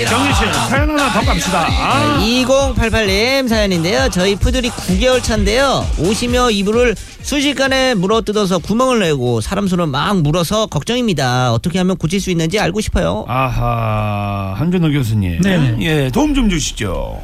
경희 0.09 0.35
씨, 0.35 0.41
사연 0.69 0.91
하나 0.91 1.13
더 1.13 1.21
갑시다. 1.21 1.67
아. 1.69 2.19
2088님 2.21 3.49
사연인데요. 3.49 4.09
저희 4.11 4.35
푸들이 4.35 4.69
9개월 4.71 5.23
차인데요. 5.23 5.87
오시며 5.99 6.51
이불을 6.51 6.97
순식간에 7.23 7.95
물어 7.95 8.23
뜯어서 8.23 8.59
구멍을 8.59 8.99
내고 9.01 9.41
사람 9.41 9.69
손을 9.69 9.87
막 9.87 10.21
물어서 10.21 10.67
걱정입니다. 10.67 11.53
어떻게 11.53 11.79
하면 11.79 11.97
고칠 11.97 12.21
수 12.21 12.31
있는지 12.31 12.59
알고 12.59 12.81
싶어요. 12.81 13.25
아하, 13.29 14.55
한준호 14.57 14.91
교수님. 14.91 15.41
네네. 15.41 15.77
예, 15.83 16.11
도움 16.11 16.35
좀 16.35 16.51
주시죠. 16.51 17.23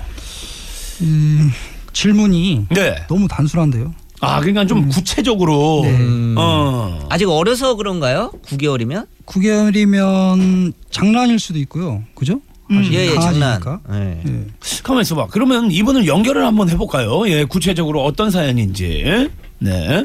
음, 1.02 1.52
질문이 1.92 2.66
네. 2.70 2.96
너무 3.08 3.26
단순한데요. 3.28 3.92
아, 4.20 4.40
그러니까 4.40 4.66
좀 4.66 4.88
구체적으로. 4.88 5.80
네. 5.84 5.90
음. 5.96 6.34
어. 6.38 7.06
아직 7.08 7.28
어려서 7.28 7.74
그런가요? 7.76 8.32
9개월이면? 8.46 9.06
9개월이면 9.26 10.72
장난일 10.90 11.38
수도 11.38 11.58
있고요. 11.60 12.02
그죠? 12.14 12.40
아직 12.70 12.92
예, 12.94 13.06
예, 13.06 13.14
장난. 13.18 13.60
예. 13.92 14.22
예. 14.26 14.46
가만 14.84 15.02
있어봐. 15.02 15.28
그러면 15.30 15.70
이분을 15.72 16.06
연결을 16.06 16.44
한번 16.44 16.68
해볼까요? 16.68 17.28
예, 17.28 17.44
구체적으로 17.44 18.04
어떤 18.04 18.30
사연인지. 18.30 19.28
네. 19.58 20.04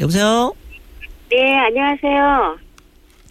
여보세요? 0.00 0.52
네, 1.30 1.36
안녕하세요. 1.66 2.63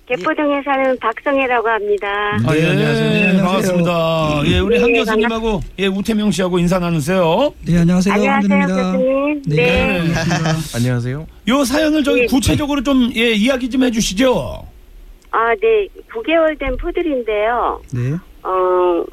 개포동에 0.05 0.61
사는 0.63 0.97
박성혜라고 0.99 1.67
합니다. 1.69 2.07
아, 2.45 2.55
예, 2.57 2.69
안녕하세요. 2.69 3.09
네, 3.09 3.29
안녕하세요. 3.29 3.43
반갑습니다. 3.43 4.41
예, 4.47 4.59
우리 4.59 4.81
한 4.81 4.91
네, 4.91 4.99
교수님하고 4.99 5.61
예, 5.79 5.87
우태명 5.87 6.29
씨하고 6.31 6.59
인사 6.59 6.77
나누세요. 6.77 7.53
네, 7.65 7.79
안녕하세요. 7.79 8.13
안녕하세요, 8.13 8.33
한준입니다. 8.33 8.91
교수님. 8.91 9.41
네. 9.47 9.55
네. 9.55 10.13
반갑습니다. 10.13 10.77
안녕하세요. 10.77 11.27
요 11.47 11.63
사연을 11.63 12.03
저기 12.03 12.21
네. 12.21 12.25
구체적으로 12.27 12.83
좀 12.83 13.09
예, 13.15 13.31
이야기 13.31 13.69
좀 13.69 13.83
해주시죠. 13.83 14.67
아, 15.31 15.55
네. 15.61 15.87
9개월 16.11 16.59
된 16.59 16.75
푸들인데요. 16.75 17.81
네. 17.93 18.11
어, 18.43 19.05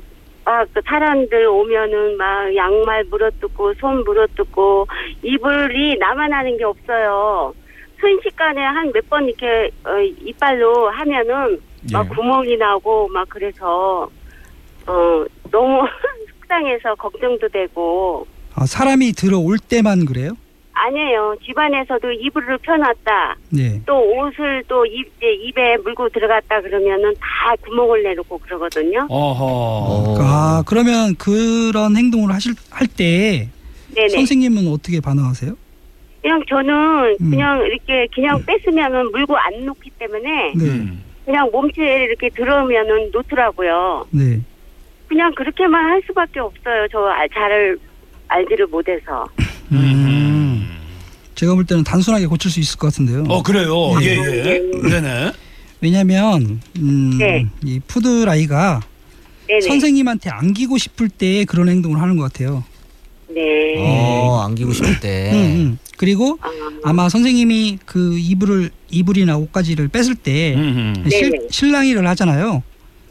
막, 0.45 0.67
그 0.75 0.81
사람들 0.85 1.47
오면은 1.47 2.17
막 2.17 2.55
양말 2.57 3.05
물어뜯고, 3.05 3.75
손 3.75 4.03
물어뜯고, 4.03 4.89
이불이 5.23 5.99
나만 5.99 6.33
하는 6.33 6.59
게 6.59 6.65
없어요. 6.65 7.55
순식간에 8.01 8.61
한 8.63 8.93
몇 8.93 9.09
번 9.09 9.25
이렇게, 9.27 9.71
어, 9.85 9.91
이빨로 10.25 10.89
하면은 10.91 11.61
막 11.93 12.07
예. 12.11 12.15
구멍이 12.15 12.57
나고 12.57 13.09
막 13.09 13.29
그래서, 13.29 14.09
어, 14.87 15.25
너무 15.51 15.83
속상해서 16.41 16.95
걱정도 16.97 17.49
되고, 17.49 18.27
아, 18.55 18.67
사람이 18.67 19.13
들어올 19.13 19.59
때만 19.59 20.05
그래요? 20.07 20.33
아니에요. 20.73 21.35
집안에서도 21.45 22.11
이불을 22.13 22.57
펴놨다. 22.59 23.37
네. 23.51 23.83
또 23.85 23.99
옷을 23.99 24.65
또 24.67 24.87
입, 24.87 25.07
이제 25.19 25.31
입에 25.33 25.77
물고 25.85 26.09
들어갔다 26.09 26.63
그러면은 26.63 27.13
다 27.21 27.55
구멍을 27.63 28.03
내놓고 28.03 28.39
그러거든요. 28.39 29.07
어허. 29.11 29.45
어. 29.45 30.15
아, 30.21 30.63
그러면 30.67 31.15
그런 31.17 31.97
행동을 31.97 32.33
하실 32.33 32.55
할 32.71 32.87
때 32.87 33.49
네네. 33.95 34.09
선생님은 34.09 34.69
어떻게 34.73 35.01
반응하세요? 35.01 35.55
그냥 36.23 36.43
저는 36.49 37.17
음. 37.21 37.31
그냥 37.31 37.61
이렇게 37.65 38.07
그냥 38.15 38.43
뺐으면은 38.45 39.11
물고 39.11 39.37
안 39.37 39.65
놓기 39.65 39.91
때문에 39.99 40.53
네. 40.55 40.65
음. 40.65 41.03
그냥 41.25 41.49
몸체에 41.53 42.05
이렇게 42.05 42.29
들어오면은 42.31 43.11
놓더라고요. 43.13 44.07
네. 44.11 44.41
그냥 45.09 45.33
그렇게만 45.35 45.83
할 45.85 46.03
수밖에 46.07 46.41
없어요. 46.41 46.87
저 46.93 46.99
아- 47.09 47.27
잘 47.33 47.77
알지를 48.29 48.67
못해서. 48.67 49.27
음. 49.73 50.69
제가 51.35 51.55
볼 51.55 51.65
때는 51.65 51.85
단순하게 51.85 52.27
고칠 52.27 52.51
수 52.51 52.61
있을 52.61 52.79
것 52.79 52.89
같은데요. 52.93 53.25
어, 53.29 53.43
그래요. 53.43 53.99
네. 53.99 54.07
예, 54.07 54.55
예. 54.55 54.89
네네. 54.89 55.33
왜냐면 55.81 56.61
음, 56.79 57.17
네. 57.19 57.47
이 57.65 57.81
푸들 57.87 58.29
아이가 58.29 58.81
네네. 59.49 59.63
선생님한테 59.63 60.29
안기고 60.31 60.77
싶을 60.77 61.09
때 61.09 61.45
그런 61.47 61.69
행동을 61.71 62.01
하는 62.01 62.17
것 62.19 62.25
같아요. 62.31 62.63
네. 63.35 63.77
어, 63.79 64.41
안기고 64.45 64.73
싶을 64.73 65.01
때. 65.01 65.31
음, 65.33 65.37
음. 65.37 65.79
그리고 65.97 66.39
아, 66.41 66.49
아마 66.85 67.09
선생님이 67.09 67.79
그 67.85 68.19
이불을 68.19 68.71
이불이나 68.91 69.37
옷가지를 69.37 69.89
뺐을 69.89 70.15
때 70.15 70.55
음, 70.55 70.95
음. 71.05 71.11
실, 71.11 71.31
네네. 71.31 71.49
실랑이를 71.51 72.07
하잖아요. 72.09 72.63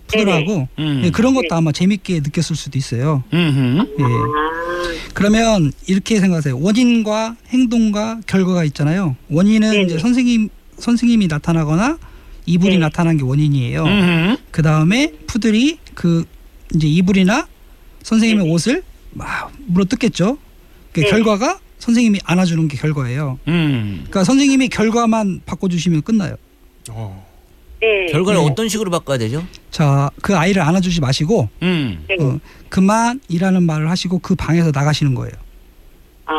푸들하고 0.07 0.67
음. 0.79 1.01
예, 1.05 1.11
그런 1.11 1.35
것도 1.35 1.49
네. 1.49 1.55
아마 1.55 1.71
재밌게 1.71 2.21
느꼈을 2.21 2.55
수도 2.55 2.79
있어요. 2.79 3.23
음. 3.33 3.85
예. 3.99 4.03
아, 4.03 5.09
그러면 5.13 5.71
이렇게 5.87 6.19
생각하세요. 6.19 6.59
원인과 6.59 7.35
행동과 7.49 8.21
결과가 8.25 8.63
있잖아요. 8.65 9.15
원인은 9.29 9.71
네네. 9.71 9.83
이제 9.83 9.99
선생님 9.99 10.49
선생님이 10.79 11.27
나타나거나 11.27 11.99
이불이 12.45 12.73
네. 12.73 12.79
나타난 12.79 13.17
게 13.17 13.23
원인이에요. 13.23 13.83
음. 13.83 14.37
그 14.49 14.63
다음에 14.63 15.13
푸들이 15.27 15.77
그 15.93 16.25
이제 16.73 16.87
이불이나 16.87 17.47
선생님의 18.01 18.45
네네. 18.45 18.53
옷을 18.55 18.83
막 19.11 19.51
물어 19.67 19.85
뜯겠죠. 19.85 20.37
그 20.93 21.01
네. 21.01 21.09
결과가 21.09 21.59
선생님이 21.79 22.19
안아주는 22.25 22.67
게 22.67 22.77
결과예요. 22.77 23.39
음. 23.47 23.97
그러니까 24.03 24.23
선생님이 24.23 24.69
결과만 24.69 25.41
바꿔주시면 25.45 26.01
끝나요. 26.03 26.35
네. 27.81 28.07
결과를 28.11 28.41
네. 28.41 28.45
어떤 28.49 28.67
식으로 28.67 28.91
바꿔야 28.91 29.17
되죠? 29.17 29.43
자, 29.71 30.09
그 30.21 30.35
아이를 30.35 30.61
안아주지 30.61 30.99
마시고 30.99 31.47
음. 31.61 32.03
네. 32.09 32.17
어, 32.19 32.37
그만이라는 32.69 33.63
말을 33.63 33.89
하시고 33.89 34.19
그 34.19 34.35
방에서 34.35 34.71
나가시는 34.73 35.15
거예요. 35.15 35.31
아, 36.25 36.33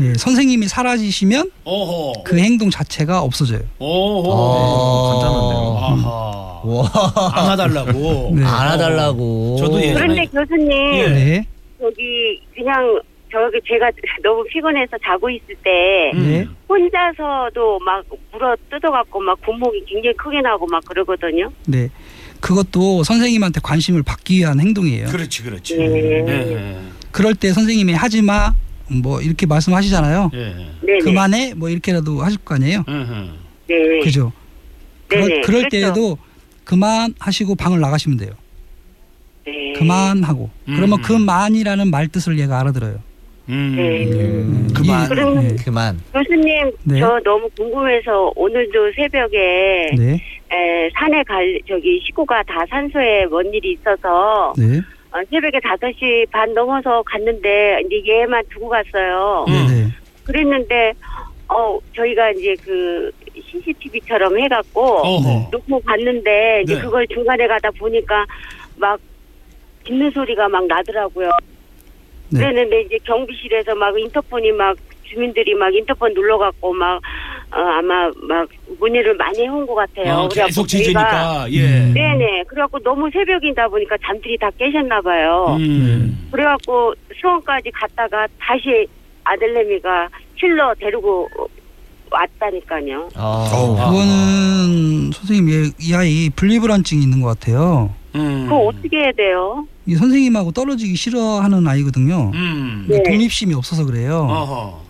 예, 0.00 0.12
선생님이 0.14 0.66
사라지시면 0.68 1.50
어허. 1.64 2.24
그 2.24 2.38
행동 2.38 2.70
자체가 2.70 3.20
없어져요. 3.22 3.60
오호. 3.78 4.30
어. 4.32 5.78
아하. 5.80 6.60
와. 6.62 7.32
안아달라고. 7.34 8.32
네. 8.34 8.44
안아달라고. 8.44 9.56
저도 9.58 9.78
예전에- 9.80 9.94
그런데 9.94 10.26
교수님, 10.26 10.70
예. 10.94 11.08
네, 11.08 11.46
저기 11.80 12.40
그냥 12.54 13.00
저기 13.32 13.60
제가 13.66 13.90
너무 14.22 14.44
피곤해서 14.44 14.96
자고 15.04 15.30
있을 15.30 15.54
때 15.62 16.10
음. 16.14 16.22
네. 16.28 16.48
혼자서도 16.68 17.78
막 17.80 18.04
물어 18.32 18.56
뜯어갖고 18.70 19.20
막 19.20 19.40
구멍이 19.40 19.84
굉장히 19.86 20.14
크게 20.16 20.40
나고 20.40 20.66
막 20.66 20.84
그러거든요. 20.84 21.50
네. 21.66 21.88
그것도 22.40 23.04
선생님한테 23.04 23.60
관심을 23.62 24.02
받기 24.02 24.38
위한 24.38 24.60
행동이에요. 24.60 25.08
그렇지, 25.08 25.42
그렇지. 25.42 25.76
네. 25.76 26.24
예. 26.26 26.78
그럴 27.10 27.34
때 27.34 27.52
선생님이 27.52 27.92
하지 27.92 28.22
마, 28.22 28.54
뭐 28.88 29.20
이렇게 29.20 29.46
말씀하시잖아요. 29.46 30.30
예. 30.32 30.38
네네. 30.80 30.98
그만해, 31.00 31.54
뭐 31.54 31.68
이렇게라도 31.68 32.22
하실 32.22 32.38
거 32.40 32.54
아니에요. 32.54 32.84
음. 32.88 33.38
네. 33.68 34.00
그죠? 34.02 34.32
그럴, 35.08 35.42
그럴 35.42 35.42
그렇죠. 35.42 35.68
때에도 35.68 36.18
그만 36.64 37.14
하시고 37.18 37.56
방을 37.56 37.80
나가시면 37.80 38.16
돼요. 38.16 38.30
네. 39.50 39.72
그만하고. 39.74 40.48
그러면 40.66 40.98
음. 40.98 41.02
그만이라는 41.02 41.90
말 41.90 42.08
뜻을 42.08 42.38
얘가 42.38 42.60
알아들어요. 42.60 42.96
음. 43.48 43.74
네. 43.76 44.04
음, 44.06 44.68
그만. 44.74 45.04
이- 45.04 45.08
그럼- 45.08 45.34
네. 45.48 45.56
그만. 45.64 46.00
교수님, 46.12 46.70
네. 46.84 47.00
저 47.00 47.18
너무 47.24 47.48
궁금해서 47.56 48.32
오늘도 48.36 48.92
새벽에 48.94 49.90
네. 49.96 50.12
에, 50.52 50.90
산에 50.94 51.22
갈 51.24 51.58
저기 51.68 52.00
식구가 52.06 52.42
다 52.44 52.64
산소에 52.68 53.26
뭔 53.26 53.52
일이 53.52 53.72
있어서 53.72 54.52
네. 54.56 54.78
어, 55.12 55.18
새벽에 55.30 55.58
5시 55.58 56.30
반 56.30 56.52
넘어서 56.54 57.02
갔는데 57.04 57.82
이제 57.86 58.02
얘만 58.20 58.42
두고 58.52 58.68
갔어요. 58.68 59.44
음. 59.48 59.52
네. 59.52 59.74
네. 59.84 59.88
그랬는데 60.24 60.92
어 61.48 61.76
저희가 61.96 62.30
이제 62.30 62.54
그 62.64 63.10
CCTV처럼 63.50 64.38
해갖고 64.38 64.80
어허. 64.98 65.48
놓고 65.50 65.80
갔는데 65.80 66.62
이제 66.64 66.76
네. 66.76 66.80
그걸 66.80 67.04
중간에 67.08 67.48
가다 67.48 67.70
보니까 67.72 68.24
막 68.76 69.00
짖는 69.90 70.10
소리가 70.12 70.48
막 70.48 70.66
나더라고요. 70.66 71.30
네. 72.30 72.38
그랬는데 72.38 72.82
이제 72.82 72.98
경비실에서 73.04 73.74
막 73.74 73.98
인터폰이 73.98 74.52
막 74.52 74.76
주민들이 75.02 75.54
막 75.54 75.74
인터폰 75.74 76.14
눌러갖고 76.14 76.72
막 76.72 77.00
어, 77.52 77.58
아마 77.58 78.08
막 78.22 78.48
문의를 78.78 79.14
많이 79.16 79.42
해온 79.42 79.66
것 79.66 79.74
같아요. 79.74 80.14
어, 80.14 80.28
그래갖고 80.28 80.46
계속 80.46 80.68
짖으니까. 80.68 81.46
예. 81.50 81.62
음. 81.62 81.92
네네. 81.92 82.44
그래갖고 82.46 82.78
너무 82.78 83.10
새벽이다 83.10 83.66
보니까 83.68 83.96
잠들이 84.04 84.38
다 84.38 84.48
깨셨나 84.56 85.00
봐요. 85.00 85.56
음. 85.58 86.28
그래갖고 86.30 86.94
수원까지 87.20 87.72
갔다가 87.72 88.28
다시 88.38 88.86
아들내미가 89.24 90.08
힐러 90.36 90.72
데리고 90.78 91.28
왔다니까요. 92.10 93.08
어. 93.16 93.76
그거는 93.78 95.10
선생님 95.12 95.50
얘- 95.50 95.70
이 95.80 95.94
아이 95.94 96.30
분리불안증이 96.34 97.02
있는 97.02 97.20
것 97.20 97.28
같아요. 97.28 97.94
음. 98.14 98.44
그거 98.44 98.66
어떻게 98.66 98.96
해야 98.96 99.12
돼요? 99.16 99.66
이 99.86 99.94
선생님하고 99.94 100.52
떨어지기 100.52 100.96
싫어하는 100.96 101.66
아이거든요. 101.66 102.30
음. 102.34 102.86
네. 102.88 103.02
독립심이 103.02 103.54
없어서 103.54 103.84
그래요. 103.84 104.26
어허. 104.28 104.80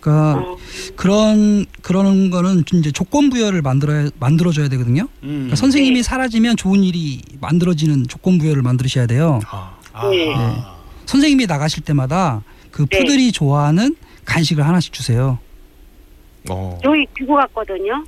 그러니까 0.00 0.38
어. 0.40 0.56
그런 0.96 1.64
그러는 1.80 2.28
거는 2.30 2.64
이제 2.74 2.90
조건 2.92 3.30
부여를 3.30 3.62
만들어 3.62 4.10
만들어 4.18 4.52
줘야 4.52 4.68
되거든요. 4.68 5.02
음. 5.22 5.28
그러니까 5.28 5.56
선생님이 5.56 6.02
사라지면 6.02 6.56
좋은 6.56 6.82
일이 6.84 7.20
만들어지는 7.40 8.06
조건 8.08 8.38
부여를 8.38 8.62
만드셔야 8.62 9.06
돼요. 9.06 9.40
아하. 9.46 10.10
네. 10.10 10.34
선생님이 11.06 11.46
나가실 11.46 11.84
때마다 11.84 12.42
그 12.70 12.86
네. 12.86 12.98
푸들이 12.98 13.32
좋아하는 13.32 13.94
간식을 14.24 14.66
하나씩 14.66 14.92
주세요. 14.92 15.38
어. 16.50 16.78
여기 16.84 17.06
두고 17.16 17.34
갔거든요. 17.36 18.04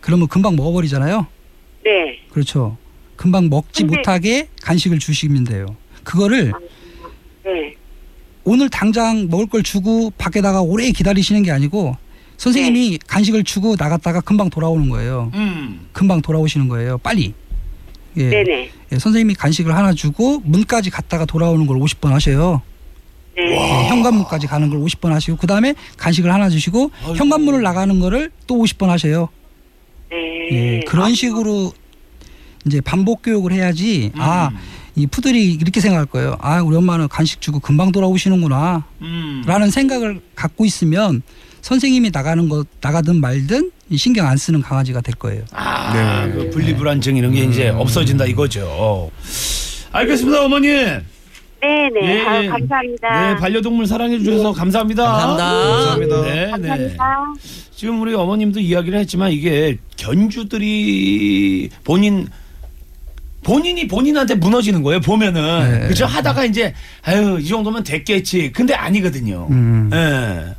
그러면 0.00 0.28
금방 0.28 0.56
먹어버리잖아요. 0.56 1.26
네. 1.84 2.18
그렇죠. 2.30 2.76
금방 3.16 3.48
먹지 3.48 3.82
근데- 3.82 3.96
못하게 3.96 4.48
간식을 4.62 4.98
주시면 4.98 5.44
돼요. 5.44 5.76
그거를 6.04 6.52
네. 7.44 7.74
오늘 8.44 8.68
당장 8.70 9.28
먹을 9.28 9.46
걸 9.46 9.62
주고 9.62 10.10
밖에다가 10.16 10.62
오래 10.62 10.90
기다리시는 10.90 11.42
게 11.42 11.50
아니고 11.50 11.96
선생님이 12.38 12.98
간식을 13.06 13.44
주고 13.44 13.76
나갔다가 13.78 14.20
금방 14.22 14.48
돌아오는 14.48 14.88
거예요. 14.88 15.30
음. 15.34 15.88
금방 15.92 16.22
돌아오시는 16.22 16.68
거예요. 16.68 16.96
빨리. 16.98 17.34
예. 18.16 18.28
네네. 18.30 18.70
예, 18.92 18.98
선생님이 18.98 19.34
간식을 19.34 19.74
하나 19.76 19.92
주고 19.92 20.40
문까지 20.44 20.90
갔다가 20.90 21.26
돌아오는 21.26 21.66
걸 21.66 21.78
50번 21.78 22.10
하셔요. 22.10 22.62
네. 23.48 23.84
예, 23.84 23.88
현관문까지 23.88 24.46
가는 24.46 24.68
걸 24.70 24.80
50번 24.80 25.10
하시고 25.10 25.36
그 25.36 25.46
다음에 25.46 25.74
간식을 25.96 26.32
하나 26.32 26.48
주시고 26.48 26.90
아이고. 27.02 27.16
현관문을 27.16 27.62
나가는 27.62 27.98
거를 28.00 28.30
또 28.46 28.56
50번 28.56 28.86
하셔요. 28.88 29.28
네. 30.10 30.48
예, 30.50 30.80
그런 30.86 31.14
식으로 31.14 31.72
이제 32.66 32.80
반복 32.80 33.22
교육을 33.22 33.52
해야지 33.52 34.10
아, 34.16 34.48
음. 34.52 34.58
이 34.96 35.06
푸들이 35.06 35.52
이렇게 35.54 35.80
생각할 35.80 36.06
거예요. 36.06 36.36
아, 36.40 36.60
우리 36.60 36.76
엄마는 36.76 37.08
간식 37.08 37.40
주고 37.40 37.58
금방 37.60 37.92
돌아오시는구나. 37.92 38.84
음. 39.00 39.42
라는 39.46 39.70
생각을 39.70 40.20
갖고 40.34 40.64
있으면 40.64 41.22
선생님이 41.62 42.10
나가는 42.12 42.48
것 42.48 42.66
나가든 42.80 43.20
말든 43.20 43.70
이 43.90 43.96
신경 43.96 44.26
안 44.26 44.36
쓰는 44.36 44.60
강아지가 44.62 45.00
될 45.00 45.14
거예요. 45.14 45.42
아, 45.52 45.92
네. 46.26 46.32
그 46.32 46.50
분리불안증 46.50 47.16
이런 47.16 47.32
게 47.32 47.44
이제 47.44 47.68
없어진다 47.68 48.26
이거죠. 48.26 49.10
알겠습니다, 49.92 50.44
어머니. 50.44 50.68
네네. 51.60 52.00
예, 52.02 52.20
아, 52.26 52.42
예. 52.42 52.48
감사합니다. 52.48 53.20
네, 53.34 53.36
반려동물 53.36 53.86
사랑해 53.86 54.18
주셔서 54.18 54.52
감사합니다. 54.52 55.04
감사합니다. 55.04 55.46
감사합니다. 55.46 56.22
네, 56.22 56.34
네. 56.44 56.50
감사합니다. 56.50 57.34
지금 57.74 58.00
우리 58.00 58.14
어머님도 58.14 58.60
이야기를 58.60 58.98
했지만 59.00 59.30
이게 59.32 59.78
견주들이 59.96 61.70
본인 61.84 62.28
본인이 63.42 63.88
본인한테 63.88 64.34
무너지는 64.34 64.82
거예요. 64.82 65.00
보면은 65.00 65.80
네. 65.80 65.88
그죠 65.88 66.04
하다가 66.06 66.44
이제 66.44 66.74
아유 67.02 67.38
이 67.40 67.46
정도면 67.46 67.82
됐겠지. 67.84 68.52
근데 68.52 68.74
아니거든요. 68.74 69.48
음. 69.50 69.90
예. 69.92 70.54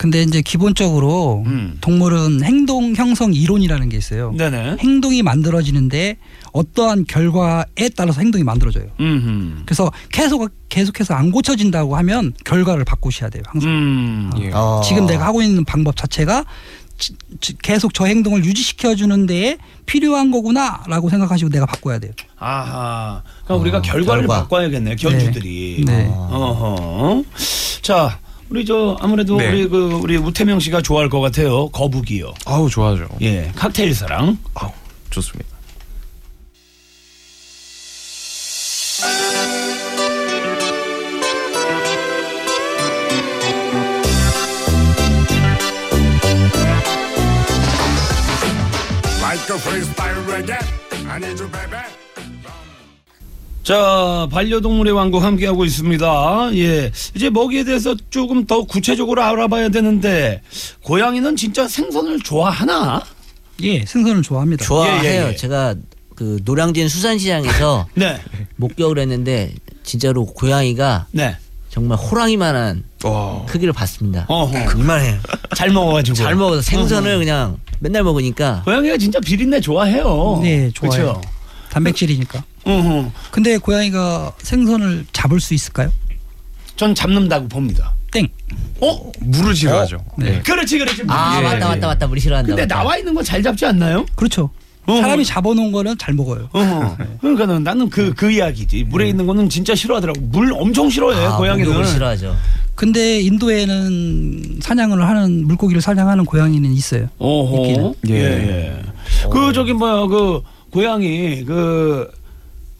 근데 0.00 0.22
이제 0.22 0.40
기본적으로 0.40 1.42
음. 1.44 1.76
동물은 1.82 2.42
행동 2.42 2.94
형성 2.94 3.34
이론이라는 3.34 3.90
게 3.90 3.98
있어요. 3.98 4.32
네네. 4.34 4.78
행동이 4.80 5.22
만들어지는데 5.22 6.16
어떠한 6.52 7.04
결과에 7.06 7.90
따라서 7.94 8.22
행동이 8.22 8.42
만들어져요. 8.42 8.86
음. 8.98 9.62
그래서 9.66 9.92
계속 10.10 10.50
계속해서 10.70 11.12
안 11.12 11.30
고쳐진다고 11.30 11.96
하면 11.98 12.32
결과를 12.46 12.86
바꾸셔야 12.86 13.28
돼요. 13.28 13.42
항상. 13.44 13.70
음. 13.70 14.30
예. 14.38 14.50
어. 14.54 14.80
지금 14.82 15.04
내가 15.04 15.26
하고 15.26 15.42
있는 15.42 15.66
방법 15.66 15.98
자체가 15.98 16.46
계속 17.62 17.92
저 17.92 18.06
행동을 18.06 18.42
유지시켜 18.42 18.94
주는 18.94 19.26
데에 19.26 19.58
필요한 19.84 20.30
거구나라고 20.30 21.10
생각하시고 21.10 21.50
내가 21.50 21.66
바꿔야 21.66 21.98
돼요. 21.98 22.12
아하. 22.38 23.22
그럼 23.44 23.60
우리가 23.60 23.82
결과를 23.82 24.22
결과. 24.22 24.44
바꿔야겠네요. 24.44 24.96
견주들이. 24.96 25.84
네. 25.86 26.06
어허. 26.10 27.22
자, 27.82 28.18
우리 28.50 28.64
저 28.64 28.96
아무래도 29.00 29.36
네. 29.36 29.48
우리 29.48 29.68
그 29.68 29.92
우리 30.02 30.16
우태명 30.16 30.58
씨가 30.58 30.82
좋아할 30.82 31.08
것 31.08 31.20
같아요. 31.20 31.68
거북이요. 31.68 32.34
아우 32.46 32.68
좋아하죠. 32.68 33.08
예. 33.22 33.50
칵테일 33.54 33.94
사랑. 33.94 34.36
아우 34.54 34.70
좋습니다. 35.10 35.48
Like 49.22 49.48
a 49.48 49.58
freestyle 49.58 50.26
reggae. 50.26 50.58
I 51.08 51.18
need 51.18 51.38
you, 51.38 51.48
baby. 51.48 51.99
자, 53.70 54.26
반려동물의 54.32 54.92
왕국 54.92 55.22
함께하고 55.22 55.64
있습니다. 55.64 56.50
예. 56.54 56.90
이제 57.14 57.30
먹이에 57.30 57.62
대해서 57.62 57.94
조금 58.10 58.44
더 58.44 58.64
구체적으로 58.64 59.22
알아봐야 59.22 59.68
되는데, 59.68 60.42
고양이는 60.82 61.36
진짜 61.36 61.68
생선을 61.68 62.18
좋아하나? 62.18 63.00
예, 63.62 63.84
생선을 63.84 64.22
좋아합니다. 64.22 64.64
좋아해요. 64.64 65.04
예, 65.04 65.24
예, 65.24 65.28
예. 65.28 65.36
제가 65.36 65.76
그 66.16 66.40
노량진 66.44 66.88
수산시장에서 66.88 67.86
네. 67.94 68.20
목격을 68.56 68.98
했는데 68.98 69.54
진짜로 69.84 70.26
고양이가 70.26 71.06
네. 71.12 71.36
정말 71.68 71.96
호랑이만한 71.96 72.82
와. 73.04 73.44
크기를 73.46 73.72
봤습니다. 73.72 74.24
어허. 74.28 74.80
이만해요. 74.80 75.20
잘 75.54 75.70
먹어가지고. 75.70 76.16
잘 76.16 76.34
먹어서 76.34 76.60
생선을 76.62 77.18
그냥 77.20 77.60
맨날 77.78 78.02
먹으니까 78.02 78.62
고양이가 78.64 78.96
진짜 78.96 79.20
비린내 79.20 79.60
좋아해요. 79.60 80.40
네, 80.42 80.72
좋아요. 80.74 80.90
그쵸? 80.90 81.20
단백질이니까. 81.70 82.42
어허. 82.64 83.10
근데 83.30 83.58
고양이가 83.58 84.32
생선을 84.42 85.06
잡을 85.12 85.40
수 85.40 85.54
있을까요? 85.54 85.90
전 86.76 86.94
잡는다고 86.94 87.48
봅니다. 87.48 87.92
땡. 88.12 88.28
어? 88.80 89.12
물을 89.20 89.54
싫어하죠. 89.54 89.98
네. 90.18 90.40
그렇지, 90.42 90.78
그렇지. 90.78 91.02
아 91.08 91.38
예, 91.38 91.42
맞다 91.44 91.56
예. 91.56 91.60
맞다 91.74 91.86
맞다 91.86 92.06
우리 92.06 92.20
싫어한다. 92.20 92.46
근데 92.48 92.62
맞다. 92.62 92.74
나와 92.76 92.96
있는 92.96 93.14
거잘 93.14 93.42
잡지 93.42 93.64
않나요? 93.66 94.04
그렇죠. 94.14 94.50
어허. 94.86 95.00
사람이 95.02 95.24
잡아놓은 95.24 95.70
거는 95.72 95.96
잘 95.98 96.14
먹어요. 96.14 96.48
어허. 96.52 96.96
그러니까 97.20 97.46
는 97.46 97.62
나는 97.62 97.88
그, 97.90 98.12
그 98.14 98.30
이야기지. 98.30 98.84
물에 98.84 99.08
있는 99.08 99.26
거는 99.26 99.48
진짜 99.48 99.74
싫어하더라고. 99.74 100.20
물 100.22 100.52
엄청 100.54 100.88
싫어해, 100.90 101.24
아, 101.24 101.36
고양이는. 101.36 101.68
목욕을 101.68 101.86
싫어하죠. 101.86 102.34
근데 102.74 103.20
인도에는 103.20 104.60
사냥을 104.62 105.06
하는 105.06 105.46
물고기를 105.46 105.82
사냥하는 105.82 106.24
고양이는 106.24 106.72
있어요. 106.72 107.08
오호. 107.18 107.66
있기는. 107.66 107.94
예. 108.08 108.14
예. 108.14 108.72
예. 108.78 108.82
그 109.30 109.52
저기 109.52 109.74
뭐야 109.74 110.06
그 110.06 110.40
고양이 110.70 111.44
그 111.44 112.10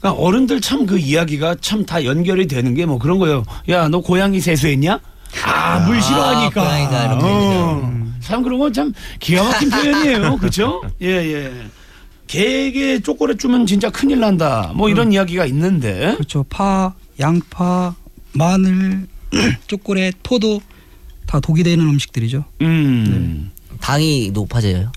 그러니까 0.00 0.22
어른들 0.22 0.60
참 0.60 0.86
그 0.86 0.98
이야기가 0.98 1.56
참 1.60 1.84
다 1.84 2.04
연결이 2.04 2.46
되는 2.46 2.74
게 2.74 2.86
뭐 2.86 2.98
그런 2.98 3.18
거예요. 3.18 3.44
야 3.68 3.88
너 3.88 4.00
고양이 4.00 4.40
세수했냐? 4.40 4.98
아 5.44 5.80
물 5.86 6.00
싫어하니까. 6.02 6.62
고양이가 6.62 7.04
이렇게 7.06 7.24
어. 7.26 7.92
참 8.20 8.42
그런 8.42 8.58
건 8.58 8.72
참 8.72 8.92
기가 9.20 9.44
막힌 9.44 9.68
표현이에요. 9.70 10.36
그렇죠? 10.38 10.82
예 11.02 11.06
예. 11.08 11.52
개에게 12.26 13.00
초콜릿 13.00 13.38
주면 13.38 13.66
진짜 13.66 13.90
큰일 13.90 14.20
난다. 14.20 14.72
뭐 14.74 14.88
이런 14.88 15.12
이야기가 15.12 15.46
있는데. 15.46 16.12
그렇죠. 16.14 16.44
파, 16.48 16.94
양파, 17.18 17.94
마늘, 18.32 19.06
초콜릿, 19.66 20.16
포도 20.22 20.60
다 21.26 21.40
독이 21.40 21.62
되는 21.64 21.84
음식들이죠. 21.86 22.44
음. 22.62 23.50
당이 23.80 24.30
높아져요. 24.32 24.92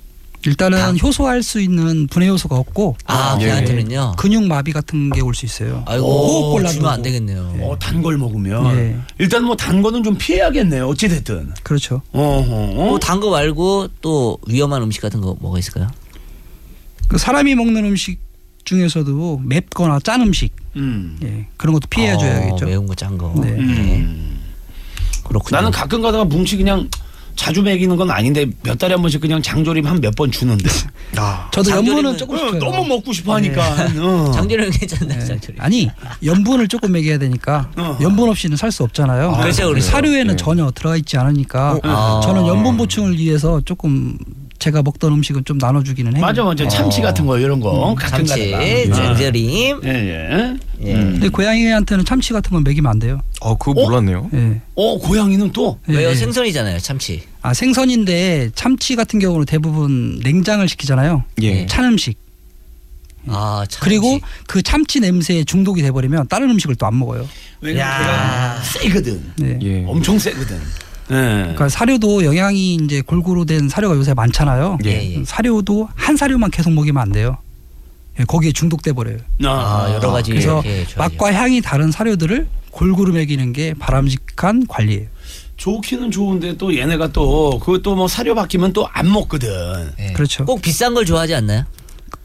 일단은 0.46 0.78
당. 0.78 0.98
효소할 1.02 1.42
수 1.42 1.62
있는 1.62 2.08
분해 2.08 2.28
요소가 2.28 2.58
없고 2.58 2.98
아 3.06 3.38
예. 3.40 3.46
걔한테는요. 3.46 4.16
근육 4.18 4.44
마비 4.48 4.72
같은 4.74 5.10
게 5.12 5.22
올 5.22 5.34
수 5.36 5.46
있어요. 5.46 5.84
아이고 5.88 6.62
주면 6.68 6.86
안. 6.92 7.02
되겠네요. 7.02 7.56
어, 7.62 7.78
단 7.80 8.02
걸 8.04 8.18
먹으면 8.18 8.76
예. 8.78 8.98
일단 9.20 9.44
뭐 9.46 9.56
단 9.56 9.82
거는 9.82 10.04
좀 10.04 10.18
피해야겠네요. 10.18 10.88
어찌 10.88 11.08
됐든. 11.08 11.54
그렇죠. 11.64 12.02
어허. 12.12 12.90
또단거 12.90 13.30
말고 13.30 13.88
또 14.02 14.38
위험한 14.48 14.82
음식 14.82 15.02
같은 15.02 15.22
거 15.22 15.36
뭐가 15.40 15.60
있을까요? 15.60 15.88
그 17.08 17.18
사람이 17.18 17.56
먹는 17.56 17.86
음식 17.86 18.20
중에서도 18.66 19.42
맵거나 19.44 20.00
짠 20.04 20.22
음식 20.22 20.56
음. 20.76 21.18
예, 21.24 21.48
그런 21.58 21.74
것도 21.74 21.88
피해 21.90 22.18
줘야겠죠. 22.18 22.66
어, 22.66 22.68
매운 22.68 22.86
거 22.88 22.96
짠 22.96 23.18
거. 23.18 23.34
네. 23.42 23.50
음. 23.50 24.40
그렇군요. 25.24 25.56
나는 25.58 25.72
가끔 25.72 26.02
가다가 26.02 26.26
뭉치 26.26 26.58
그냥 26.58 26.90
자주 27.36 27.62
먹이는 27.64 27.96
건 27.96 28.10
아닌데 28.12 28.46
몇 28.64 28.78
달에 28.78 28.94
한 28.94 29.02
번씩 29.02 29.20
그냥 29.22 29.42
장조림 29.42 29.86
한 29.88 29.98
몇 30.00 30.16
번 30.16 30.32
주는데 30.32 30.70
아. 31.18 31.50
저도 31.52 31.72
장조림은- 31.72 31.88
염분은 31.88 32.18
조금 32.18 32.36
어, 32.36 32.40
시켜요. 32.40 32.60
너무 32.60 32.86
먹고 32.86 33.12
싶어 33.14 33.36
하니까 33.36 33.62
어. 34.00 34.32
장조림 34.36 34.70
괜찮네. 34.72 35.16
네. 35.18 35.26
장조림. 35.26 35.62
아니 35.62 35.90
염분을 36.24 36.68
조금 36.68 36.92
먹여야 36.92 37.18
되니까 37.18 37.70
어. 37.78 37.98
염분 38.02 38.30
없이는 38.30 38.56
살 38.58 38.72
수 38.72 38.84
없잖아요. 38.84 39.32
아, 39.32 39.42
그렇죠, 39.42 39.68
그렇죠. 39.70 39.86
사료에는 39.88 40.28
네. 40.28 40.36
전혀 40.36 40.70
들어가 40.72 40.96
있지 40.98 41.18
않으니까 41.18 41.80
아. 41.84 42.22
저는 42.24 42.48
염분 42.48 42.78
보충을 42.78 43.18
위해서 43.18 43.62
조금 43.66 44.18
제가 44.64 44.82
먹던 44.82 45.12
음식은 45.12 45.44
좀 45.44 45.58
나눠주기는 45.58 46.16
해요. 46.16 46.22
맞아 46.22 46.42
맞아 46.42 46.66
참치 46.70 47.02
같은 47.02 47.26
거 47.26 47.38
이런 47.38 47.60
거 47.60 47.70
어. 47.70 47.96
참치, 48.00 48.50
가다가 48.52 48.96
장조림. 48.96 49.82
예 49.84 49.90
예 49.90 50.58
예. 50.86 50.94
음. 50.96 51.12
근데 51.14 51.28
고양이한테는 51.28 52.06
참치 52.06 52.32
같은 52.32 52.50
건 52.52 52.64
먹이면 52.64 52.90
안 52.90 52.98
돼요. 52.98 53.20
어 53.42 53.58
그거 53.58 53.74
몰랐네요. 53.74 54.30
예. 54.34 54.62
어 54.76 54.98
고양이는 55.00 55.52
또 55.52 55.78
예, 55.90 55.96
왜요? 55.98 56.10
예. 56.12 56.16
생선이잖아요, 56.16 56.80
참치. 56.80 57.24
아 57.42 57.54
생선인데 57.54 58.52
참치 58.56 58.96
같은 58.96 59.20
경우는 59.20 59.46
대부분 59.48 60.20
냉장을 60.24 60.66
시키잖아요. 60.70 61.26
예. 61.42 61.66
찬 61.66 61.84
음식. 61.84 62.18
아, 63.28 63.66
참. 63.70 63.82
그리고 63.84 64.20
그 64.48 64.62
참치 64.62 65.00
냄새에 65.02 65.44
중독이 65.44 65.82
돼버리면 65.82 66.28
다른 66.30 66.50
음식을 66.52 66.76
또 66.76 66.86
안 66.86 66.98
먹어요. 67.00 67.28
왜냐면 67.60 67.86
야. 67.86 67.98
걔가 68.00 68.64
세거든. 68.64 69.24
네. 69.38 69.60
예. 69.62 69.84
엄청 69.88 70.18
세거든. 70.20 70.58
예. 71.12 71.16
그러니까 71.16 71.70
사료도 71.70 72.26
영양이 72.26 72.76
이제 72.76 73.02
골고루 73.02 73.46
된 73.46 73.70
사료가 73.70 73.96
요새 73.96 74.14
많잖아요. 74.14 74.78
예, 74.86 75.20
예. 75.20 75.24
사료도 75.26 75.90
한 75.96 76.16
사료만 76.18 76.52
계속 76.52 76.72
먹이면 76.72 77.02
안 77.02 77.12
돼요. 77.12 77.38
예, 78.20 78.24
거기에 78.24 78.52
중독돼 78.52 78.94
버려요. 78.94 79.18
아, 79.46 79.92
여러 79.94 80.12
가지 80.12 80.32
그래서 80.32 80.62
줘야죠. 80.62 81.00
맛과 81.00 81.34
향이 81.34 81.62
다른 81.62 81.92
사료들을 81.92 82.48
골고루 82.72 83.14
먹이는 83.14 83.54
게 83.54 83.74
바람직한 83.74 84.68
관리예요. 84.68 85.08
좋기는 85.58 86.10
좋은데 86.12 86.58
또 86.58 86.76
얘네가 86.76 87.12
또 87.12 87.60
그것도 87.60 87.96
뭐 87.96 88.08
사료 88.08 88.34
바뀌면 88.36 88.74
또 88.74 88.88
안 88.94 89.12
먹거든. 89.12 89.92
예. 90.00 90.14
그렇죠. 90.14 90.46
꼭 90.46 90.62
비싼 90.62 90.94
걸 90.94 91.06
좋아하지 91.06 91.36
않나요? 91.36 91.64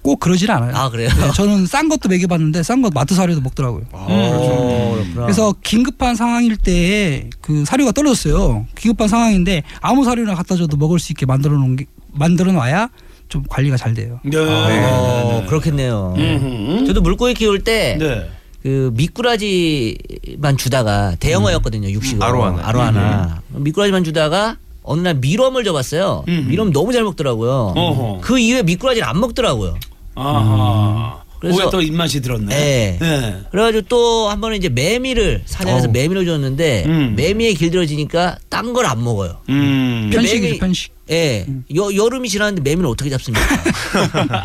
꼭 0.02 0.20
그러진 0.20 0.50
않아요. 0.50 0.74
아, 0.76 0.88
그래요? 0.90 1.08
네, 1.08 1.30
저는 1.34 1.66
싼 1.66 1.88
것도 1.88 2.08
먹여봤는데 2.08 2.62
싼 2.62 2.80
것 2.82 2.92
마트 2.94 3.14
사료도 3.14 3.40
먹더라고요. 3.40 3.84
어, 3.92 4.92
그렇구나. 4.94 5.22
그래서 5.26 5.54
긴급한 5.62 6.14
상황일 6.16 6.56
때그 6.56 7.64
사료가 7.66 7.92
떨어졌어요. 7.92 8.66
긴급한 8.76 9.08
상황인데 9.08 9.62
아무 9.80 10.04
사료나 10.04 10.34
갖다 10.34 10.56
줘도 10.56 10.76
먹을 10.76 10.98
수 10.98 11.12
있게 11.12 11.26
만들어 11.26 11.54
놓은 11.56 11.76
게 11.76 11.86
만들어 12.12 12.52
놔야 12.52 12.88
좀 13.28 13.42
관리가 13.48 13.76
잘 13.76 13.92
돼요. 13.94 14.20
네. 14.24 14.36
어, 14.38 15.44
그렇겠네요. 15.48 16.14
음흠. 16.16 16.86
저도 16.86 17.00
물고기 17.02 17.34
키울 17.34 17.62
때 17.62 17.96
네. 18.00 18.30
그 18.62 18.90
미꾸라지만 18.94 20.56
주다가 20.56 21.14
대형어였거든요 21.20 21.90
육식으로 21.90 22.24
아로하나. 22.24 22.66
아로하나 22.66 23.42
미꾸라지만 23.50 24.02
주다가 24.04 24.56
어느 24.88 25.00
날 25.02 25.14
미럼을 25.14 25.64
줘봤어요 25.64 26.24
음. 26.28 26.46
미럼 26.48 26.72
너무 26.72 26.92
잘 26.92 27.02
먹더라고요 27.04 27.74
어허. 27.76 28.20
그 28.22 28.38
이후에 28.38 28.62
미꾸라지를 28.62 29.06
안 29.08 29.20
먹더라고요 29.20 29.76
아하. 30.14 31.18
그래서- 31.40 31.56
그래서 31.56 31.70
또 31.70 31.80
입맛이 31.80 32.20
들었네. 32.20 32.46
네. 32.48 32.98
네. 33.00 33.36
그래가지고 33.52 33.82
또 33.88 34.28
한 34.28 34.40
번은 34.40 34.56
이제 34.56 34.68
매미를 34.68 35.42
사냥해서 35.46 35.86
어우. 35.86 35.92
매미를 35.92 36.26
줬는데 36.26 36.82
음. 36.86 37.14
매미에 37.16 37.52
길들여지니까 37.52 38.38
딴 38.48 38.72
걸 38.72 38.86
안 38.86 39.04
먹어요 39.04 39.36
음. 39.48 40.10
편식이죠, 40.12 40.58
편식. 40.58 40.92
예 41.10 41.46
여, 41.76 41.94
여름이 41.94 42.28
지났는데 42.28 42.68
매미를 42.68 42.90
어떻게 42.90 43.08
잡습니까 43.10 43.46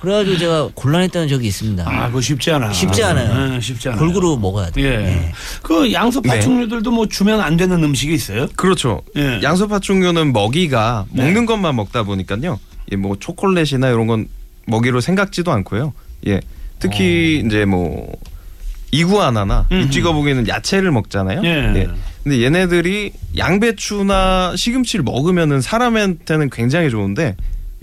그래가지고 0.00 0.38
제가 0.38 0.68
곤란했던 0.74 1.28
적이 1.28 1.48
있습니다 1.48 1.84
아, 1.86 2.06
그거 2.08 2.20
쉽지 2.20 2.50
않아. 2.52 2.72
쉽지 2.72 3.02
않아요. 3.04 3.50
네, 3.52 3.60
쉽지 3.60 3.88
않아. 3.90 3.98
골고루 3.98 4.38
먹어야 4.40 4.70
돼요 4.70 4.86
예. 4.88 4.94
예. 5.06 5.32
그 5.62 5.92
양서 5.92 6.20
네. 6.22 6.30
파충류들도 6.30 6.90
뭐 6.90 7.06
주면 7.06 7.40
안 7.40 7.56
되는 7.56 7.82
음식이 7.84 8.12
있어요? 8.14 8.48
그렇죠. 8.56 9.02
예. 9.16 9.40
양서 9.42 9.66
파충류는 9.66 10.32
먹이가 10.32 11.06
네. 11.12 11.24
먹는 11.24 11.46
것만 11.46 11.76
먹다 11.76 12.02
보니까요. 12.02 12.58
예, 12.92 12.96
뭐 12.96 13.16
초콜릿이나 13.18 13.88
이런 13.88 14.06
건 14.06 14.26
먹이로 14.66 15.00
생각지도 15.00 15.52
않고요. 15.52 15.92
예. 16.26 16.40
특히 16.78 17.42
이제 17.44 17.64
뭐 17.66 18.10
이구아나나 18.92 19.58
어. 19.60 19.66
음흠. 19.70 19.82
육지거북이는 19.84 20.48
야채를 20.48 20.90
먹잖아요. 20.92 21.42
예. 21.44 21.88
근데 22.24 22.42
얘네들이 22.42 23.12
양배추나 23.36 24.54
시금치를 24.56 25.02
먹으면은 25.04 25.60
사람한테는 25.60 26.50
굉장히 26.50 26.90
좋은데 26.90 27.36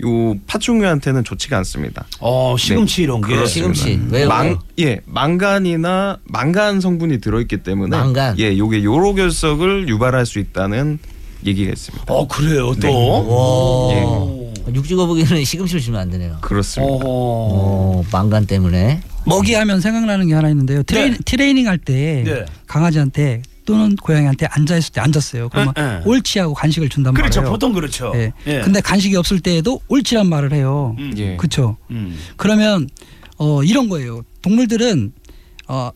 요 0.04 0.36
파충류한테는 0.46 1.24
좋지가 1.24 1.56
않습니다. 1.58 2.06
어, 2.20 2.54
시금치 2.58 3.02
이런 3.02 3.20
게. 3.20 3.34
그렇습니다. 3.34 3.74
시금치 3.74 4.08
왜요? 4.12 4.28
망, 4.28 4.58
예, 4.78 5.00
망간이나 5.06 6.18
망간 6.24 6.80
성분이 6.80 7.20
들어있기 7.20 7.58
때문에 7.64 7.96
망간. 7.96 8.38
예, 8.38 8.56
요게 8.56 8.84
요로 8.84 9.14
결석을 9.14 9.88
유발할 9.88 10.24
수 10.26 10.38
있다는 10.38 10.98
얘기가 11.44 11.72
있습니다. 11.72 12.04
어, 12.12 12.26
그래요, 12.28 12.74
또. 12.80 12.88
와. 12.88 13.18
오. 13.20 14.52
육지거북이는 14.72 15.44
시금치를 15.44 15.80
주면 15.80 16.00
안 16.00 16.10
되네요. 16.10 16.36
그렇습니다. 16.42 16.92
어허. 16.92 17.02
어, 17.04 18.04
망간 18.12 18.46
때문에. 18.46 19.00
먹이 19.24 19.54
하면 19.54 19.80
생각나는 19.80 20.28
게 20.28 20.34
하나 20.34 20.48
있는데요. 20.50 20.82
트레이, 20.82 21.10
네. 21.10 21.18
트레이닝 21.24 21.66
할때 21.68 22.22
네. 22.24 22.44
강아지한테 22.66 23.42
또는 23.68 23.96
고양이한테 23.96 24.46
앉아 24.46 24.78
있을 24.78 24.92
때 24.94 25.00
앉았어요. 25.02 25.50
그러면 25.50 25.74
네, 25.76 25.82
네. 25.82 26.02
옳지하고 26.06 26.54
간식을 26.54 26.88
준단 26.88 27.12
그렇죠. 27.12 27.40
말이에요. 27.40 27.52
보통 27.52 27.74
그렇죠. 27.74 28.12
예. 28.14 28.32
예. 28.46 28.60
근데 28.62 28.80
간식이 28.80 29.14
없을 29.14 29.40
때에도 29.40 29.82
옳지란 29.88 30.26
말을 30.26 30.54
해요. 30.54 30.96
음. 30.98 31.12
예. 31.18 31.36
그렇죠. 31.36 31.76
음. 31.90 32.18
그러면 32.38 32.88
어 33.36 33.62
이런 33.62 33.90
거예요. 33.90 34.22
동물들은 34.40 35.12
어 35.68 35.90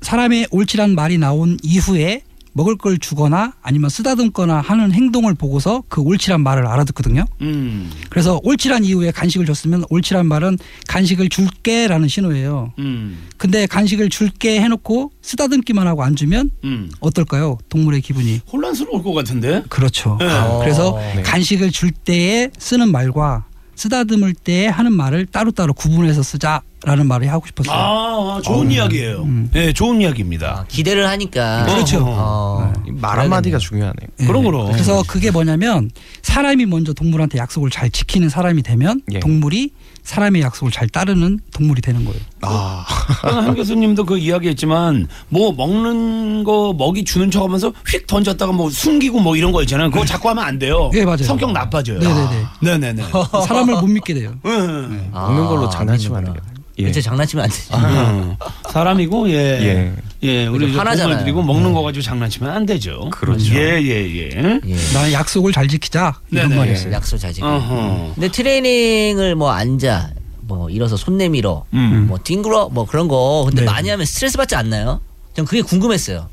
사람의 0.00 0.48
옳지란 0.50 0.94
말이 0.94 1.18
나온 1.18 1.58
이후에 1.62 2.22
먹을 2.56 2.78
걸 2.78 2.96
주거나 2.96 3.52
아니면 3.60 3.90
쓰다듬거나 3.90 4.62
하는 4.62 4.90
행동을 4.90 5.34
보고서 5.34 5.82
그 5.88 6.00
옳지란 6.00 6.40
말을 6.40 6.66
알아듣거든요. 6.66 7.26
음. 7.42 7.92
그래서 8.08 8.40
옳지란 8.44 8.82
이후에 8.82 9.10
간식을 9.10 9.44
줬으면 9.44 9.84
옳지란 9.90 10.26
말은 10.26 10.56
간식을 10.88 11.28
줄게라는 11.28 12.08
신호예요. 12.08 12.72
음. 12.78 13.26
근데 13.36 13.66
간식을 13.66 14.08
줄게 14.08 14.62
해놓고 14.62 15.12
쓰다듬기만 15.20 15.86
하고 15.86 16.02
안 16.02 16.16
주면 16.16 16.50
음. 16.64 16.90
어떨까요? 17.00 17.58
동물의 17.68 18.00
기분이. 18.00 18.40
혼란스러울 18.50 19.02
것 19.02 19.12
같은데. 19.12 19.62
그렇죠. 19.68 20.16
네. 20.18 20.26
그래서 20.60 20.98
네. 21.14 21.20
간식을 21.20 21.70
줄 21.72 21.90
때에 21.90 22.50
쓰는 22.56 22.90
말과 22.90 23.44
쓰다듬을 23.74 24.32
때에 24.32 24.68
하는 24.68 24.94
말을 24.94 25.26
따로따로 25.26 25.74
구분해서 25.74 26.22
쓰자 26.22 26.62
라는 26.86 27.08
말을 27.08 27.30
하고 27.32 27.44
싶었어요. 27.46 27.74
아, 27.76 28.40
좋은 28.44 28.70
이야기예요. 28.70 29.22
음. 29.24 29.50
네, 29.52 29.72
좋은 29.72 30.00
이야기입니다. 30.00 30.60
아, 30.60 30.64
기대를 30.68 31.08
하니까. 31.08 31.64
그렇죠. 31.66 31.98
어, 32.06 32.72
말 32.86 33.18
한마디가 33.18 33.58
중요하네요. 33.58 34.06
예. 34.20 34.24
그럼, 34.26 34.44
그럼. 34.44 34.70
그래서 34.70 35.02
그게 35.08 35.32
뭐냐면 35.32 35.90
사람이 36.22 36.64
먼저 36.66 36.92
동물한테 36.92 37.38
약속을 37.38 37.70
잘 37.70 37.90
지키는 37.90 38.28
사람이 38.28 38.62
되면 38.62 39.02
예. 39.12 39.18
동물이 39.18 39.72
사람의 40.04 40.40
약속을 40.42 40.70
잘 40.70 40.88
따르는 40.88 41.40
동물이 41.52 41.82
되는 41.82 42.04
거예요. 42.04 42.20
아, 42.42 42.84
한 43.22 43.56
교수님도 43.56 44.04
그 44.04 44.16
이야기했지만 44.18 45.08
뭐 45.28 45.50
먹는 45.50 46.44
거 46.44 46.72
먹이 46.78 47.02
주는 47.04 47.28
척하면서 47.32 47.72
휙 47.88 48.06
던졌다가 48.06 48.52
뭐 48.52 48.70
숨기고 48.70 49.18
뭐 49.18 49.34
이런 49.34 49.50
거 49.50 49.60
있잖아요. 49.62 49.90
그거 49.90 50.04
자꾸 50.04 50.28
하면 50.28 50.44
안 50.44 50.60
돼요. 50.60 50.92
예, 50.94 51.04
맞아요. 51.04 51.24
성격 51.24 51.50
나빠져요. 51.50 51.98
네네네. 51.98 52.46
네네네. 52.60 53.02
사람을 53.44 53.74
못 53.80 53.86
믿게 53.88 54.14
돼요. 54.14 54.34
음. 54.44 55.08
먹는 55.12 55.46
걸로 55.46 55.68
장난치면 55.68 56.18
안. 56.18 56.24
되겠네요. 56.26 56.55
예. 56.78 56.82
그렇죠. 56.82 57.00
장난치면 57.00 57.44
안 57.44 57.50
되죠. 57.50 57.76
음. 57.76 58.36
사람이고 58.70 59.30
예. 59.30 59.34
예. 59.34 59.92
예, 60.22 60.46
우리 60.46 60.74
화나잖아요. 60.74 61.08
동물들이고 61.08 61.42
먹는 61.42 61.72
거 61.72 61.82
가지고 61.82 62.02
장난치면 62.02 62.50
안 62.50 62.66
되죠. 62.66 63.10
그렇죠. 63.10 63.54
예, 63.54 63.80
예, 63.82 64.30
예. 64.32 64.60
예. 64.66 64.76
나 64.94 65.12
약속을 65.12 65.52
잘 65.52 65.68
지키자 65.68 66.14
이런 66.30 66.48
네네. 66.48 66.60
말이었어요. 66.60 66.92
약속 66.92 67.18
잘 67.18 67.32
지키고. 67.32 67.46
어허. 67.46 68.12
근데 68.14 68.28
트레이닝을 68.28 69.34
뭐 69.34 69.50
앉아, 69.50 70.10
뭐 70.40 70.70
일어서 70.70 70.96
손 70.96 71.16
내밀어, 71.18 71.64
음. 71.74 72.06
뭐 72.08 72.18
뒹굴어, 72.18 72.70
뭐 72.70 72.86
그런 72.86 73.08
거. 73.08 73.44
근데 73.46 73.62
네. 73.62 73.66
많이 73.66 73.88
하면 73.88 74.06
스트레스 74.06 74.36
받지 74.36 74.54
않나요? 74.56 75.00
전 75.34 75.44
그게 75.44 75.60
궁금했어요. 75.62 76.28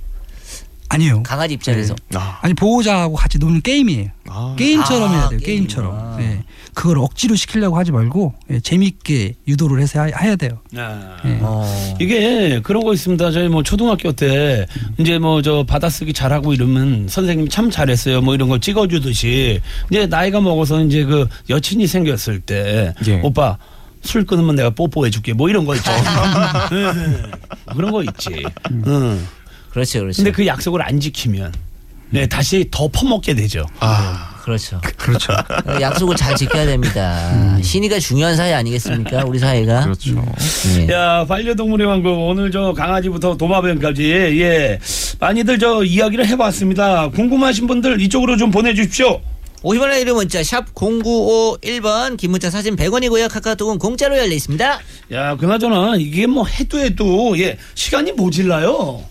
아니요. 0.93 1.23
강아지 1.23 1.53
입장에서. 1.55 1.95
아, 2.15 2.39
아니 2.41 2.53
보호자하고 2.53 3.15
같이 3.15 3.37
노는 3.39 3.61
게임이에요. 3.61 4.09
아. 4.29 4.55
게임처럼 4.57 5.09
아, 5.09 5.11
해야 5.13 5.29
돼요. 5.29 5.39
게임이구나. 5.39 5.45
게임 5.45 5.67
처럼. 5.67 6.17
예. 6.21 6.43
그걸 6.73 6.97
억지로 6.97 7.35
시키려고 7.35 7.77
하지 7.77 7.91
말고 7.91 8.33
예, 8.51 8.59
재밌게 8.59 9.35
유도를 9.47 9.79
해서 9.81 9.99
하- 10.01 10.05
해야 10.21 10.35
돼요. 10.35 10.59
아. 10.75 11.17
예. 11.25 11.37
어. 11.41 11.95
이게 11.99 12.59
그런 12.61 12.83
거 12.83 12.93
있습니다. 12.93 13.29
저희 13.31 13.47
뭐 13.47 13.61
초등학교 13.63 14.11
때 14.11 14.65
이제 14.97 15.19
뭐 15.19 15.41
저 15.43 15.63
받아쓰기 15.67 16.13
잘하고 16.13 16.53
이러면 16.53 17.07
선생님이 17.09 17.49
참 17.49 17.69
잘했어요. 17.69 18.21
뭐 18.21 18.33
이런 18.33 18.49
걸 18.49 18.59
찍어주듯이 18.61 19.59
이제 19.91 20.05
나이가 20.07 20.39
먹어서 20.41 20.81
이제 20.83 21.03
그 21.03 21.27
여친이 21.49 21.85
생겼을 21.87 22.39
때 22.39 22.93
예. 23.07 23.19
오빠 23.23 23.57
술 24.01 24.25
끊으면 24.25 24.55
내가 24.55 24.69
뽀뽀해줄게 24.71 25.33
뭐 25.33 25.49
이런 25.49 25.65
거 25.65 25.75
있죠. 25.75 25.91
예. 25.91 27.31
그런 27.75 27.91
거 27.91 28.03
있지. 28.03 28.43
응. 28.71 29.27
그렇죠, 29.73 30.01
그렇죠. 30.01 30.17
근데 30.17 30.31
그 30.31 30.45
약속을 30.45 30.81
안 30.81 30.99
지키면 30.99 31.51
네 32.11 32.27
다시 32.27 32.67
더 32.69 32.87
퍼먹게 32.87 33.33
되죠. 33.33 33.65
아, 33.79 34.39
그렇죠. 34.43 34.79
그렇죠. 34.97 35.33
약속을 35.81 36.15
잘 36.15 36.35
지켜야 36.35 36.65
됩니다. 36.67 37.59
신의가 37.61 37.97
중요한 37.97 38.35
사회 38.35 38.53
아니겠습니까? 38.53 39.23
우리 39.25 39.39
사회가. 39.39 39.83
그렇죠. 39.85 40.23
예. 40.77 40.93
야 40.93 41.25
반려동물의 41.27 41.87
왕국 41.87 42.11
오늘 42.11 42.51
저 42.51 42.71
강아지부터 42.73 43.35
도마뱀까지 43.35 44.03
예 44.41 44.79
많이들 45.19 45.57
저 45.57 45.83
이야기를 45.83 46.27
해 46.27 46.35
봤습니다. 46.37 47.09
궁금하신 47.09 47.65
분들 47.65 47.99
이쪽으로 48.01 48.37
좀 48.37 48.51
보내 48.51 48.75
주십시오. 48.75 49.19
50원의 49.63 50.01
이름 50.01 50.15
문자 50.17 50.43
샵 50.43 50.75
0951번 50.75 52.17
긴 52.17 52.31
문자 52.31 52.51
사진 52.51 52.75
100원이고요. 52.75 53.29
카카오톡은 53.31 53.79
공짜로 53.79 54.17
열려 54.17 54.35
있습니다. 54.35 54.79
야 55.13 55.35
그나저나 55.37 55.95
이게 55.97 56.27
뭐 56.27 56.45
해도 56.45 56.77
해도 56.79 57.39
예 57.39 57.57
시간이 57.73 58.11
모질라요. 58.11 59.01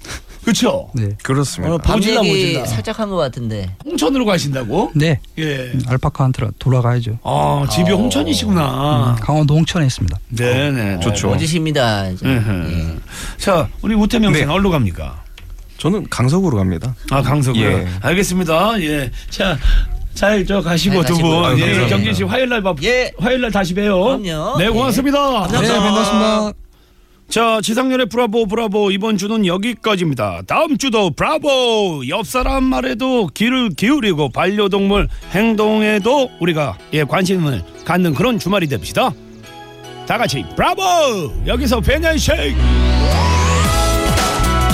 그렇죠? 0.42 0.90
네. 0.94 1.10
그렇습니다. 1.22 1.78
모질라, 1.94 2.24
얘기 2.24 2.30
모질라. 2.54 2.66
살짝 2.66 2.98
한 2.98 3.08
것 3.08 3.16
같은데. 3.16 3.70
홍천으로 3.84 4.24
가신다고? 4.24 4.90
네. 4.94 5.20
예. 5.38 5.72
알파카한테 5.86 6.48
돌아가야죠. 6.58 7.18
아 7.22 7.64
집이 7.70 7.90
홍천이시구나. 7.92 9.16
강원도 9.20 9.54
홍천에 9.54 9.86
있습니다. 9.86 10.18
네네 10.30 11.00
좋죠. 11.00 11.28
멋지십니다. 11.28 12.08
음흠. 12.24 12.70
예. 12.72 12.96
자 13.38 13.68
우리 13.82 13.94
우태명 13.94 14.32
씨는 14.34 14.48
네. 14.48 14.52
어디로 14.52 14.70
갑니까? 14.70 15.22
저는 15.78 16.06
강석으로 16.08 16.56
갑니다. 16.56 16.94
아 17.10 17.22
강석으로. 17.22 17.62
예. 17.64 17.86
알겠습니다. 18.00 18.80
예. 18.82 19.10
자 19.30 19.56
잘저 20.14 20.60
가시고 20.60 21.02
잘 21.04 21.16
두. 21.16 21.22
분. 21.22 21.32
예, 21.32 21.38
감사합니다. 21.40 21.86
경진 21.88 22.14
씨 22.14 22.22
화요일 22.24 22.48
날 22.48 22.62
봐. 22.62 22.74
예. 22.82 23.12
화요일 23.18 23.40
날 23.42 23.50
다시 23.50 23.74
봬요. 23.74 24.02
그럼요. 24.18 24.58
네, 24.58 24.68
고맙습니다. 24.68 25.46
네, 25.48 25.58
반갑습니다. 25.58 26.52
자, 27.32 27.60
지상렬의 27.62 28.10
브라보 28.10 28.44
브라보 28.44 28.90
이번 28.90 29.16
주는 29.16 29.46
여기까지입니다. 29.46 30.42
다음 30.46 30.76
주도 30.76 31.10
브라보 31.10 32.02
옆 32.08 32.26
사람 32.26 32.62
말에도 32.64 33.26
귀를 33.28 33.70
기울이고 33.70 34.28
반려동물 34.28 35.08
행동에도 35.30 36.28
우리가 36.40 36.76
예 36.92 37.04
관심을 37.04 37.64
갖는 37.86 38.12
그런 38.12 38.38
주말이 38.38 38.68
됩시다. 38.68 39.12
다 40.06 40.18
같이 40.18 40.44
브라보 40.56 40.82
여기서 41.46 41.80
베냐식 41.80 42.34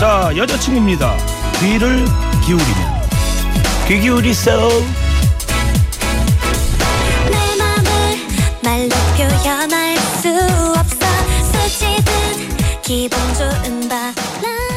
자 0.01 0.33
여자친구입니다. 0.37 1.17
귀를 1.61 2.05
기울이면 2.45 2.99
귀 3.87 4.01
기울이세요. 4.01 4.69
내 7.31 7.57
맘을 7.57 7.85
말로 8.65 8.89
표현할 9.17 9.97
수 9.97 10.29
없어 10.77 11.07
수치들 11.53 12.28
기분 12.89 13.19
좋은 13.35 13.87
바람 13.87 14.68